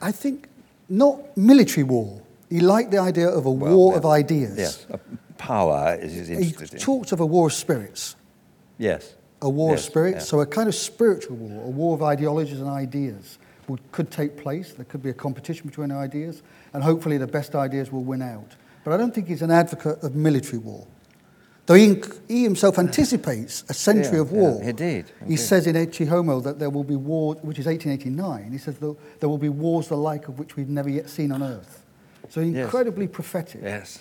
I 0.02 0.12
think 0.12 0.48
not 0.88 1.36
military 1.36 1.84
war. 1.84 2.20
He 2.50 2.60
liked 2.60 2.90
the 2.90 2.98
idea 2.98 3.28
of 3.28 3.46
a 3.46 3.50
Well, 3.50 3.74
war 3.74 3.92
yeah. 3.92 3.98
of 3.98 4.06
ideas. 4.06 4.56
Yes, 4.58 4.86
power 5.38 5.96
is, 6.00 6.14
is 6.16 6.28
He 6.28 6.34
interested 6.34 6.74
in. 6.74 6.80
talks 6.80 7.12
of 7.12 7.20
a 7.20 7.26
war 7.26 7.46
of 7.48 7.52
spirits. 7.52 8.16
Yes. 8.78 9.14
A 9.44 9.48
war 9.48 9.72
Yes, 9.72 9.80
of 9.80 9.84
spirits, 9.92 10.14
yeah. 10.16 10.20
so 10.30 10.40
a 10.40 10.46
kind 10.46 10.68
of 10.68 10.74
spiritual 10.74 11.36
war, 11.36 11.64
a 11.66 11.68
war 11.70 11.94
of 11.94 12.02
ideologies 12.02 12.60
and 12.60 12.68
ideas 12.68 13.38
would, 13.68 13.80
could 13.92 14.10
take 14.10 14.36
place. 14.36 14.72
There 14.72 14.86
could 14.86 15.02
be 15.02 15.10
a 15.10 15.14
competition 15.14 15.68
between 15.68 15.92
ideas, 15.92 16.42
and 16.72 16.82
hopefully 16.82 17.18
the 17.18 17.26
best 17.26 17.54
ideas 17.54 17.92
will 17.92 18.02
win 18.04 18.22
out. 18.22 18.56
But 18.84 18.94
I 18.94 18.96
don't 18.96 19.14
think 19.14 19.28
he's 19.28 19.42
an 19.42 19.50
advocate 19.50 20.02
of 20.02 20.14
military 20.14 20.58
war. 20.58 20.86
Though 21.66 21.74
he, 21.74 22.02
he 22.28 22.42
himself 22.42 22.78
anticipates 22.78 23.64
a 23.70 23.74
century 23.74 24.16
Yeah, 24.16 24.20
of 24.22 24.32
war. 24.32 24.58
yeah, 24.60 24.66
he 24.66 24.72
did, 24.72 25.12
He 25.26 25.36
says 25.36 25.66
in 25.66 25.76
Ecce 25.76 26.06
Homo 26.08 26.40
that 26.40 26.58
there 26.58 26.68
will 26.70 26.84
be 26.84 26.96
war, 26.96 27.34
which 27.36 27.58
is 27.58 27.66
1889, 27.66 28.50
he 28.52 28.58
says 28.58 28.76
there, 28.78 28.94
there 29.20 29.28
will 29.28 29.38
be 29.38 29.48
wars 29.50 29.88
the 29.88 29.96
like 29.96 30.28
of 30.28 30.38
which 30.38 30.56
we've 30.56 30.68
never 30.68 30.90
yet 30.90 31.08
seen 31.08 31.32
on 31.32 31.42
earth. 31.42 31.82
So 32.30 32.40
Yes. 32.40 32.64
incredibly 32.64 33.06
prophetic. 33.08 33.60
Yes. 33.62 33.98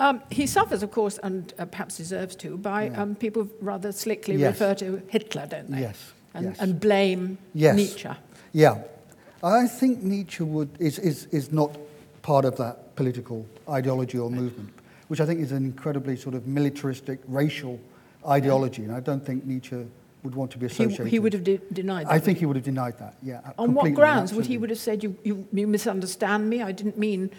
Um, 0.00 0.22
he 0.30 0.46
suffers, 0.46 0.82
of 0.82 0.90
course, 0.90 1.18
and 1.22 1.52
uh, 1.58 1.66
perhaps 1.66 1.98
deserves 1.98 2.34
to, 2.36 2.56
by 2.56 2.84
Yeah. 2.86 3.02
um, 3.02 3.14
people 3.14 3.48
rather 3.60 3.92
slickly 3.92 4.36
Yes. 4.36 4.52
refer 4.54 4.74
to 4.76 5.02
Hitler, 5.08 5.46
don't 5.46 5.70
they? 5.70 5.80
Yes, 5.80 5.96
And, 6.34 6.46
yes. 6.46 6.56
and 6.58 6.80
blame 6.80 7.38
Yes. 7.54 7.76
Nietzsche. 7.76 8.08
Yeah. 8.52 8.82
I 9.42 9.66
think 9.66 10.02
Nietzsche 10.02 10.42
would, 10.42 10.70
is, 10.78 10.98
is, 10.98 11.26
is 11.26 11.52
not 11.52 11.76
part 12.22 12.44
of 12.44 12.56
that 12.56 12.96
political 12.96 13.46
ideology 13.68 14.18
or 14.18 14.30
movement, 14.30 14.70
which 15.08 15.20
I 15.20 15.26
think 15.26 15.40
is 15.40 15.52
an 15.52 15.64
incredibly 15.64 16.16
sort 16.16 16.34
of 16.34 16.46
militaristic, 16.46 17.20
racial 17.28 17.78
ideology. 18.26 18.82
And 18.84 18.92
I 18.92 19.00
don't 19.00 19.24
think 19.24 19.44
Nietzsche 19.44 19.86
would 20.22 20.34
want 20.34 20.50
to 20.50 20.58
be 20.58 20.66
associated. 20.66 21.06
He, 21.06 21.12
he 21.12 21.18
would 21.18 21.32
have 21.32 21.44
de 21.44 21.58
denied 21.72 22.06
that. 22.06 22.12
I 22.12 22.18
think 22.18 22.38
he 22.38 22.46
would 22.46 22.56
have 22.56 22.64
denied 22.64 22.98
that, 22.98 23.14
yeah. 23.22 23.40
Uh, 23.44 23.62
On 23.62 23.74
what 23.74 23.92
grounds? 23.94 24.34
Would 24.34 24.46
he 24.46 24.58
would 24.58 24.70
have 24.70 24.78
said, 24.78 25.02
you, 25.02 25.16
you, 25.24 25.46
you 25.52 25.66
misunderstand 25.66 26.48
me, 26.48 26.62
I 26.62 26.72
didn't 26.72 26.98
mean 26.98 27.30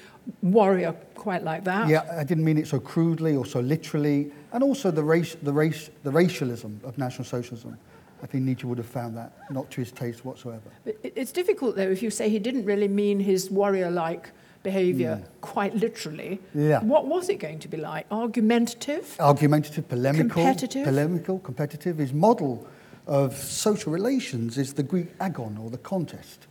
warrior 0.41 0.93
quite 1.15 1.43
like 1.43 1.63
that. 1.65 1.87
Yeah, 1.87 2.03
I 2.17 2.23
didn't 2.23 2.43
mean 2.43 2.57
it 2.57 2.67
so 2.67 2.79
crudely 2.79 3.35
or 3.35 3.45
so 3.45 3.59
literally. 3.59 4.31
And 4.51 4.63
also 4.63 4.91
the, 4.91 5.03
race, 5.03 5.35
the, 5.43 5.53
race, 5.53 5.89
the 6.03 6.11
racialism 6.11 6.79
of 6.83 6.97
National 6.97 7.25
Socialism. 7.25 7.77
I 8.23 8.27
think 8.27 8.43
Nietzsche 8.43 8.67
would 8.67 8.77
have 8.77 8.87
found 8.87 9.17
that 9.17 9.33
not 9.49 9.69
to 9.71 9.81
his 9.81 9.91
taste 9.91 10.23
whatsoever. 10.23 10.69
It's 10.85 11.31
difficult, 11.31 11.75
though, 11.75 11.89
if 11.89 12.03
you 12.03 12.11
say 12.11 12.29
he 12.29 12.39
didn't 12.39 12.65
really 12.65 12.87
mean 12.87 13.19
his 13.19 13.49
warrior-like 13.49 14.29
behaviour 14.63 15.21
mm. 15.21 15.41
quite 15.41 15.75
literally. 15.75 16.39
Yeah. 16.53 16.83
What 16.83 17.07
was 17.07 17.29
it 17.29 17.39
going 17.39 17.59
to 17.59 17.67
be 17.67 17.77
like? 17.77 18.05
Argumentative? 18.11 19.15
Argumentative, 19.19 19.87
polemical. 19.87 20.29
Competitive? 20.29 20.85
Polemical, 20.85 21.39
competitive. 21.39 21.97
His 21.97 22.13
model 22.13 22.67
of 23.07 23.35
social 23.35 23.91
relations 23.91 24.57
is 24.57 24.73
the 24.73 24.83
Greek 24.83 25.07
agon 25.19 25.57
or 25.57 25.69
the 25.69 25.77
contest. 25.77 26.47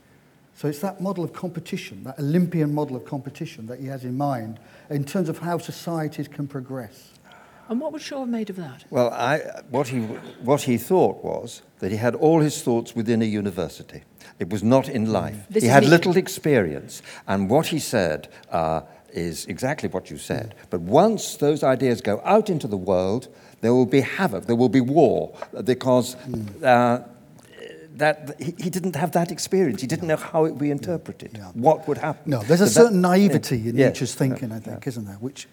So 0.54 0.68
it's 0.68 0.80
that 0.80 1.00
model 1.00 1.24
of 1.24 1.32
competition, 1.32 2.04
that 2.04 2.18
Olympian 2.18 2.74
model 2.74 2.96
of 2.96 3.04
competition 3.06 3.66
that 3.68 3.80
he 3.80 3.86
has 3.86 4.04
in 4.04 4.16
mind 4.16 4.60
in 4.90 5.04
terms 5.04 5.28
of 5.28 5.38
how 5.38 5.56
societies 5.56 6.28
can 6.28 6.46
progress. 6.46 7.12
And 7.70 7.80
what 7.80 7.92
would 7.92 8.02
Shaw 8.02 8.20
have 8.20 8.28
made 8.28 8.50
of 8.50 8.56
that? 8.56 8.84
Well, 8.90 9.10
I, 9.10 9.38
what, 9.70 9.86
he, 9.88 10.00
what 10.42 10.62
he 10.62 10.76
thought 10.76 11.22
was 11.24 11.62
that 11.78 11.92
he 11.92 11.96
had 11.98 12.16
all 12.16 12.40
his 12.40 12.60
thoughts 12.62 12.96
within 12.96 13.22
a 13.22 13.24
university. 13.24 14.02
It 14.40 14.50
was 14.50 14.64
not 14.64 14.88
in 14.88 15.12
life. 15.12 15.46
This 15.48 15.62
he 15.62 15.68
had 15.68 15.84
me. 15.84 15.88
little 15.88 16.16
experience. 16.16 17.00
And 17.28 17.48
what 17.48 17.66
he 17.68 17.78
said 17.78 18.28
uh, 18.50 18.80
is 19.12 19.46
exactly 19.46 19.88
what 19.88 20.10
you 20.10 20.18
said. 20.18 20.56
But 20.68 20.80
once 20.80 21.36
those 21.36 21.62
ideas 21.62 22.00
go 22.00 22.20
out 22.24 22.50
into 22.50 22.66
the 22.66 22.76
world, 22.76 23.28
there 23.60 23.72
will 23.72 23.86
be 23.86 24.00
havoc, 24.00 24.46
there 24.46 24.56
will 24.56 24.68
be 24.68 24.80
war, 24.80 25.32
because 25.64 26.16
uh, 26.64 27.04
that, 27.94 28.34
he, 28.40 28.52
he 28.58 28.70
didn't 28.70 28.96
have 28.96 29.12
that 29.12 29.30
experience. 29.30 29.80
He 29.80 29.86
didn't 29.86 30.08
know 30.08 30.16
how 30.16 30.44
it 30.44 30.50
would 30.52 30.58
be 30.60 30.72
interpreted, 30.72 31.32
Yeah. 31.36 31.50
what 31.54 31.86
would 31.86 31.98
happen. 31.98 32.30
No, 32.32 32.42
there's 32.42 32.62
a 32.62 32.66
So 32.66 32.80
that- 32.80 32.86
certain 32.86 33.00
naivety 33.00 33.68
in 33.68 33.76
Yeah. 33.76 33.88
Nietzsche's 33.88 34.14
thinking, 34.16 34.50
Yeah. 34.50 34.56
I 34.56 34.60
think, 34.60 34.86
isn't 34.88 35.04
there? 35.04 35.16
Which, 35.20 35.46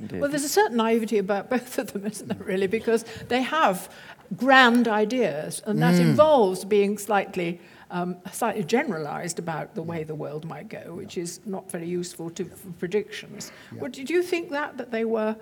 Indeed. 0.00 0.20
Well, 0.20 0.30
there's 0.30 0.44
a 0.44 0.48
certain 0.48 0.76
naivety 0.76 1.18
about 1.18 1.50
both 1.56 1.78
of 1.78 1.92
them, 1.92 2.06
isn't 2.06 2.28
there, 2.28 2.46
really? 2.46 2.66
Because 2.66 3.04
they 3.28 3.42
have 3.42 3.90
grand 4.36 4.88
ideas, 4.88 5.62
and 5.64 5.82
that 5.82 5.94
involves 5.94 6.64
being 6.64 6.98
slightly, 6.98 7.60
um, 7.90 8.16
slightly 8.32 8.62
generalized 8.62 9.38
about 9.38 9.74
the 9.74 9.82
way 9.82 10.04
the 10.04 10.14
world 10.14 10.44
might 10.44 10.68
go, 10.68 10.94
which 10.94 11.16
is 11.16 11.40
not 11.46 11.70
very 11.70 11.86
useful 11.86 12.28
to 12.30 12.44
for 12.44 12.70
predictions. 12.72 13.52
Yeah. 13.72 13.80
Well, 13.80 13.90
did 13.90 14.10
you 14.10 14.22
think 14.22 14.50
that, 14.50 14.76
that 14.76 14.90
they 14.90 15.04
were 15.04 15.36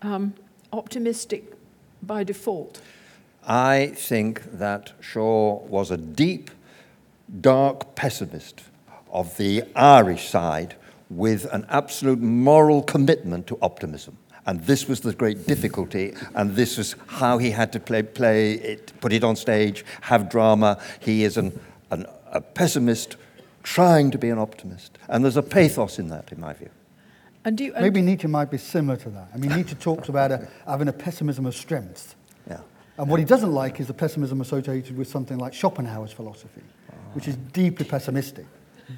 um, 0.00 0.34
optimistic 0.72 1.52
by 2.02 2.24
default? 2.24 2.80
I 3.46 3.92
think 3.96 4.58
that 4.58 4.92
Shaw 5.00 5.60
was 5.66 5.90
a 5.90 5.96
deep, 5.96 6.50
dark 7.40 7.94
pessimist 7.94 8.62
of 9.10 9.36
the 9.36 9.64
Irish 9.74 10.28
side 10.28 10.76
with 11.16 11.44
an 11.52 11.66
absolute 11.68 12.20
moral 12.20 12.82
commitment 12.82 13.46
to 13.48 13.58
optimism. 13.62 14.16
And 14.46 14.60
this 14.64 14.88
was 14.88 15.00
the 15.00 15.12
great 15.12 15.46
difficulty, 15.46 16.14
and 16.34 16.56
this 16.56 16.76
was 16.76 16.96
how 17.06 17.38
he 17.38 17.52
had 17.52 17.72
to 17.72 17.80
play, 17.80 18.02
play 18.02 18.54
it, 18.54 18.92
put 19.00 19.12
it 19.12 19.22
on 19.22 19.36
stage, 19.36 19.84
have 20.00 20.28
drama. 20.28 20.80
He 20.98 21.22
is 21.22 21.36
an, 21.36 21.58
an, 21.90 22.06
a 22.32 22.40
pessimist 22.40 23.16
trying 23.62 24.10
to 24.10 24.18
be 24.18 24.30
an 24.30 24.38
optimist. 24.38 24.98
And 25.08 25.22
there's 25.22 25.36
a 25.36 25.42
pathos 25.42 26.00
in 26.00 26.08
that, 26.08 26.32
in 26.32 26.40
my 26.40 26.54
view. 26.54 26.70
And 27.44 27.56
do 27.56 27.64
you, 27.64 27.74
and- 27.74 27.82
maybe 27.82 28.02
Nietzsche 28.02 28.26
might 28.26 28.50
be 28.50 28.58
similar 28.58 28.96
to 28.98 29.10
that. 29.10 29.28
I 29.32 29.36
mean, 29.36 29.54
Nietzsche 29.54 29.76
talks 29.76 30.08
about 30.08 30.32
a, 30.32 30.48
having 30.66 30.88
a 30.88 30.92
pessimism 30.92 31.46
of 31.46 31.54
strength. 31.54 32.16
Yeah. 32.48 32.60
And 32.98 33.08
what 33.08 33.20
he 33.20 33.26
doesn't 33.26 33.52
like 33.52 33.78
is 33.78 33.86
the 33.86 33.94
pessimism 33.94 34.40
associated 34.40 34.96
with 34.96 35.08
something 35.08 35.38
like 35.38 35.54
Schopenhauer's 35.54 36.12
philosophy, 36.12 36.62
ah. 36.90 36.94
which 37.12 37.28
is 37.28 37.36
deeply 37.36 37.84
pessimistic. 37.84 38.46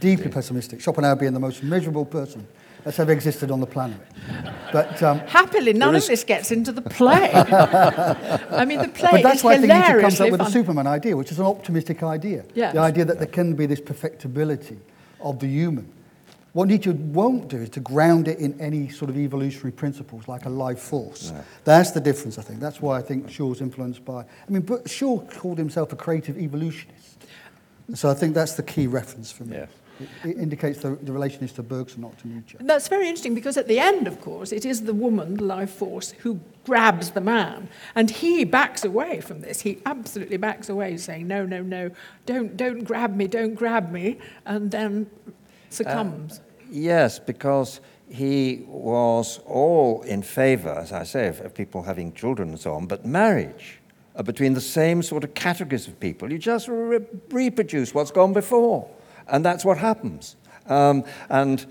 Deeply 0.01 0.31
pessimistic. 0.31 0.81
Schopenhauer 0.81 1.17
being 1.17 1.35
the 1.35 1.41
most 1.41 1.63
miserable 1.63 2.05
person 2.05 2.47
that's 2.85 2.99
ever 2.99 3.13
existed 3.13 3.51
on 3.51 3.61
the 3.61 3.67
planet. 3.67 3.99
But, 4.71 5.03
um, 5.03 5.21
Happily, 5.21 5.73
none 5.73 5.93
There 5.93 6.03
of 6.03 6.07
this 6.07 6.23
gets 6.25 6.51
into 6.51 6.71
the 6.71 6.83
play. 6.83 7.31
I 7.33 8.65
mean, 8.67 8.81
the 8.81 8.89
play 8.89 9.11
but 9.11 9.23
that's 9.23 9.39
is 9.39 9.45
why 9.45 9.55
I 9.55 9.59
think 9.59 9.73
Nietzsche 9.73 10.01
comes 10.01 10.21
up 10.21 10.31
with 10.31 10.41
fun. 10.41 10.47
the 10.47 10.53
Superman 10.53 10.87
idea, 10.87 11.17
which 11.17 11.33
is 11.33 11.39
an 11.39 11.47
optimistic 11.47 12.03
idea. 12.03 12.45
Yes. 12.55 12.75
The 12.75 12.81
idea 12.81 13.07
that 13.07 13.19
there 13.19 13.27
can 13.27 13.55
be 13.55 13.67
this 13.67 13.81
perfectibility 13.81 14.79
of 15.21 15.39
the 15.41 15.47
human. 15.47 15.91
What 16.53 16.69
Nietzsche 16.69 16.91
won't 16.91 17.49
do 17.49 17.57
is 17.57 17.71
to 17.71 17.81
ground 17.81 18.29
it 18.29 18.39
in 18.39 18.61
any 18.61 18.89
sort 18.89 19.09
of 19.11 19.17
evolutionary 19.17 19.73
principles 19.73 20.29
like 20.29 20.45
a 20.45 20.49
life 20.51 20.79
force. 20.79 21.33
That's 21.65 21.91
the 21.91 22.01
difference, 22.01 22.39
I 22.39 22.43
think. 22.43 22.61
That's 22.61 22.81
why 22.81 22.99
I 22.99 23.03
think 23.03 23.29
Shaw's 23.29 23.61
influenced 23.61 24.05
by. 24.05 24.21
I 24.21 24.51
mean, 24.51 24.63
but 24.63 24.89
Shaw 24.89 25.19
called 25.19 25.59
himself 25.59 25.93
a 25.93 25.97
creative 25.97 26.39
evolutionist. 26.39 27.27
So 27.95 28.09
I 28.09 28.15
think 28.15 28.35
that's 28.35 28.55
the 28.55 28.63
key 28.63 28.87
reference 28.87 29.33
for 29.33 29.45
me. 29.45 29.57
Yeah. 29.57 29.67
It, 30.01 30.31
it 30.31 30.39
indicates 30.39 30.81
the, 30.81 30.97
the 30.97 31.13
relation 31.13 31.45
is 31.45 31.53
to 31.53 31.63
Bergson, 31.63 32.03
not 32.03 32.19
to 32.19 32.29
Nietzsche. 32.29 32.57
And 32.59 32.69
that's 32.69 32.89
very 32.89 33.07
interesting 33.07 33.35
because 33.35 33.57
at 33.57 33.69
the 33.69 33.79
end, 33.79 34.07
of 34.07 34.21
course, 34.21 34.53
it 34.53 34.65
is 34.65 34.83
the 34.83 34.95
woman, 34.95 35.37
the 35.37 35.45
life 35.45 35.71
force, 35.71 36.13
who 36.19 36.41
grabs 36.65 37.11
the 37.11 37.21
man. 37.21 37.69
And 37.95 38.11
he 38.11 38.45
backs 38.45 38.85
away 38.85 39.21
from 39.21 39.41
this. 39.41 39.61
He 39.61 39.79
absolutely 39.87 40.37
backs 40.37 40.69
away, 40.69 40.97
saying, 40.97 41.29
No, 41.29 41.47
no, 41.47 41.63
no, 41.63 41.91
don't, 42.27 42.57
don't 42.57 42.85
grab 42.85 43.15
me, 43.17 43.27
don't 43.27 43.55
grab 43.55 43.93
me, 43.93 44.19
and 44.47 44.71
then 44.71 45.09
succumbs. 45.71 46.39
Uh, 46.39 46.43
yes, 46.71 47.19
because 47.19 47.81
he 48.09 48.65
was 48.69 49.41
all 49.47 50.03
in 50.03 50.23
favor, 50.23 50.71
as 50.71 50.93
I 50.93 51.05
say, 51.05 51.29
of, 51.29 51.41
of 51.41 51.55
people 51.55 51.83
having 51.83 52.13
children 52.13 52.51
and 52.51 52.61
so 52.61 52.75
on, 52.75 52.87
but 52.87 53.05
marriage 53.05 53.81
uh, 54.17 54.23
between 54.23 54.55
the 54.55 54.61
same 54.61 55.03
sort 55.03 55.25
of 55.25 55.35
categories 55.35 55.89
of 55.89 55.99
people. 55.99 56.31
You 56.31 56.39
just 56.39 56.69
re- 56.69 57.05
reproduce 57.31 57.95
what's 57.95 58.11
gone 58.11 58.33
before, 58.33 58.89
and 59.29 59.45
that's 59.45 59.65
what 59.65 59.79
happens. 59.79 60.37
Um, 60.67 61.05
and 61.29 61.67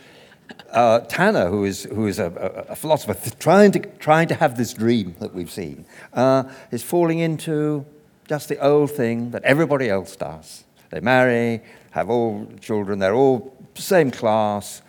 uh, 0.72 1.00
Tanner, 1.02 1.50
who 1.50 1.66
is, 1.66 1.84
who 1.84 2.08
is 2.08 2.20
a, 2.20 2.26
a, 2.26 2.72
a 2.72 2.76
philosopher 2.76 3.14
th- 3.14 3.38
trying 3.40 3.72
to, 3.72 3.80
trying 3.80 4.28
to 4.28 4.36
have 4.36 4.58
this 4.58 4.74
dream 4.74 5.16
that 5.20 5.34
we've 5.34 5.52
seen, 5.52 5.86
uh, 6.14 6.44
is 6.72 6.84
falling 6.84 7.20
into 7.20 7.86
just 8.28 8.50
the 8.50 8.60
old 8.60 8.92
thing 8.92 9.32
that 9.32 9.44
everybody 9.44 9.90
else 9.90 10.16
does. 10.16 10.64
They 10.90 11.00
marry, 11.00 11.62
have 11.92 12.10
all 12.10 12.48
children, 12.62 13.00
they're 13.00 13.16
all 13.16 13.56
same 13.76 14.12
class, 14.12 14.82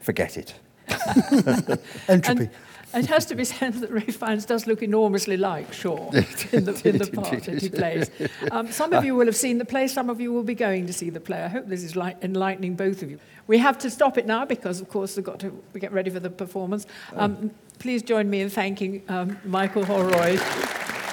forget 0.00 0.36
it. 0.36 0.54
Entropy. 2.08 2.44
And 2.44 2.50
it 2.94 3.06
has 3.06 3.26
to 3.26 3.34
be 3.34 3.44
said 3.44 3.74
that 3.74 3.90
Ralph 3.90 4.16
Fiennes 4.16 4.46
does 4.46 4.66
look 4.66 4.82
enormously 4.82 5.36
like 5.36 5.72
Shaw 5.72 6.10
in 6.52 6.64
the, 6.64 6.80
in 6.84 6.98
the 6.98 7.10
part 7.12 7.44
that 7.44 7.62
he 7.62 7.68
plays. 7.68 8.10
Um, 8.50 8.70
some 8.70 8.92
of 8.92 9.04
you 9.04 9.14
will 9.14 9.26
have 9.26 9.36
seen 9.36 9.58
the 9.58 9.64
play, 9.64 9.88
some 9.88 10.10
of 10.10 10.20
you 10.20 10.32
will 10.32 10.42
be 10.42 10.54
going 10.54 10.86
to 10.86 10.92
see 10.92 11.10
the 11.10 11.20
play. 11.20 11.42
I 11.42 11.48
hope 11.48 11.66
this 11.66 11.82
is 11.82 11.96
light, 11.96 12.16
enlightening 12.22 12.76
both 12.76 13.02
of 13.02 13.10
you. 13.10 13.18
We 13.46 13.58
have 13.58 13.78
to 13.78 13.90
stop 13.90 14.16
it 14.16 14.26
now 14.26 14.44
because, 14.44 14.80
of 14.80 14.88
course, 14.88 15.16
we've 15.16 15.24
got 15.24 15.38
to 15.40 15.62
get 15.78 15.92
ready 15.92 16.10
for 16.10 16.20
the 16.20 16.30
performance. 16.30 16.86
Um, 17.14 17.50
please 17.78 18.02
join 18.02 18.30
me 18.30 18.40
in 18.40 18.48
thanking 18.48 19.02
um, 19.08 19.38
Michael 19.44 19.84
Holroyd 19.84 20.40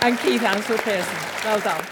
and 0.01 0.17
Keith 0.19 0.43
Ansell 0.43 0.77
Pearson. 0.77 1.17
Well 1.43 1.59
done. 1.59 1.85